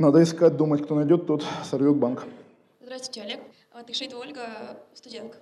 надо 0.00 0.22
искать, 0.22 0.56
думать, 0.56 0.82
кто 0.82 0.94
найдет, 0.94 1.26
тот 1.26 1.44
сорвет 1.62 1.94
банк. 1.94 2.24
Здравствуйте, 2.80 3.22
Олег. 3.22 3.40
Тышеева 3.86 4.18
Ольга, 4.18 4.42
студентка. 4.94 5.38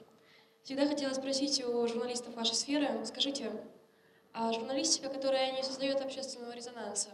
Всегда 0.63 0.87
хотела 0.87 1.15
спросить 1.15 1.65
у 1.65 1.87
журналистов 1.87 2.37
вашей 2.37 2.55
сферы, 2.55 2.89
скажите, 3.05 3.51
а 4.35 4.53
журналистика, 4.53 5.09
которая 5.09 5.53
не 5.53 5.63
создает 5.63 6.01
общественного 6.01 6.55
резонанса, 6.55 7.09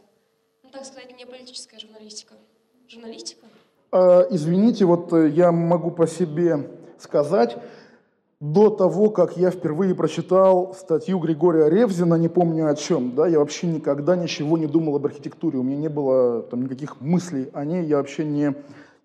ну, 0.63 0.71
так 0.71 0.85
сказать, 0.85 1.17
не 1.17 1.25
политическая 1.25 1.79
журналистика, 1.79 2.35
журналистика? 2.89 3.47
А, 3.93 4.27
извините, 4.31 4.87
вот 4.87 5.13
э, 5.13 5.29
я 5.29 5.53
могу 5.53 5.91
по 5.91 6.07
себе 6.07 6.69
сказать, 6.99 7.57
до 8.53 8.69
того, 8.69 9.09
как 9.09 9.39
я 9.39 9.51
впервые 9.51 9.95
прочитал 9.95 10.75
статью 10.75 11.19
Григория 11.19 11.71
Ревзина, 11.71 12.17
не 12.17 12.29
помню 12.29 12.69
о 12.69 12.75
чем, 12.75 13.15
да, 13.15 13.27
я 13.27 13.39
вообще 13.39 13.67
никогда 13.67 14.17
ничего 14.17 14.59
не 14.59 14.67
думал 14.67 14.97
об 14.97 15.07
архитектуре, 15.07 15.59
у 15.59 15.63
меня 15.63 15.79
не 15.79 15.89
было 15.89 16.43
там 16.43 16.63
никаких 16.63 17.01
мыслей 17.01 17.49
о 17.55 17.65
ней, 17.65 17.85
я 17.85 17.97
вообще 17.97 18.25
не 18.25 18.55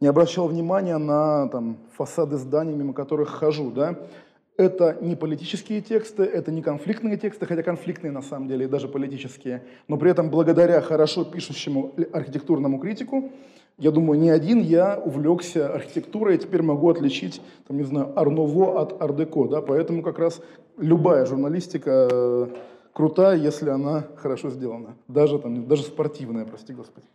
не 0.01 0.07
обращал 0.07 0.47
внимания 0.47 0.97
на 0.97 1.49
там, 1.49 1.77
фасады 1.91 2.37
зданий, 2.37 2.73
мимо 2.73 2.93
которых 2.93 3.29
хожу. 3.29 3.69
Да? 3.69 3.99
Это 4.55 4.97
не 5.01 5.15
политические 5.15 5.81
тексты, 5.81 6.23
это 6.23 6.51
не 6.51 6.61
конфликтные 6.61 7.17
тексты, 7.17 7.45
хотя 7.45 7.63
конфликтные 7.63 8.11
на 8.11 8.21
самом 8.21 8.47
деле 8.47 8.65
и 8.65 8.69
даже 8.69 8.87
политические. 8.87 9.63
Но 9.89 9.97
при 9.97 10.11
этом 10.11 10.29
благодаря 10.29 10.79
хорошо 10.81 11.25
пишущему 11.25 11.93
архитектурному 12.13 12.79
критику, 12.79 13.31
я 13.79 13.91
думаю, 13.91 14.19
не 14.19 14.29
один 14.29 14.61
я 14.61 14.97
увлекся 15.03 15.73
архитектурой 15.73 16.35
и 16.35 16.37
теперь 16.37 16.61
могу 16.61 16.89
отличить, 16.89 17.41
там, 17.67 17.77
не 17.77 17.83
знаю, 17.83 18.11
Арново 18.15 18.81
от 18.81 19.01
Ардеко. 19.01 19.47
Да? 19.47 19.61
Поэтому 19.61 20.03
как 20.03 20.19
раз 20.19 20.41
любая 20.77 21.25
журналистика 21.25 22.07
э, 22.11 22.47
крутая, 22.93 23.37
если 23.37 23.69
она 23.69 24.03
хорошо 24.17 24.49
сделана. 24.49 24.95
Даже, 25.07 25.39
там, 25.39 25.67
даже 25.67 25.83
спортивная, 25.83 26.45
прости 26.45 26.73
господи. 26.73 27.07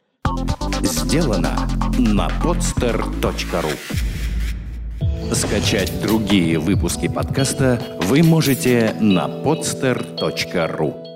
Сделано 0.82 1.50
на 1.98 2.28
podster.ru 2.42 3.74
Скачать 5.32 5.92
другие 6.02 6.58
выпуски 6.58 7.08
подкаста 7.08 7.80
вы 8.02 8.22
можете 8.22 8.94
на 9.00 9.26
podster.ru 9.26 11.13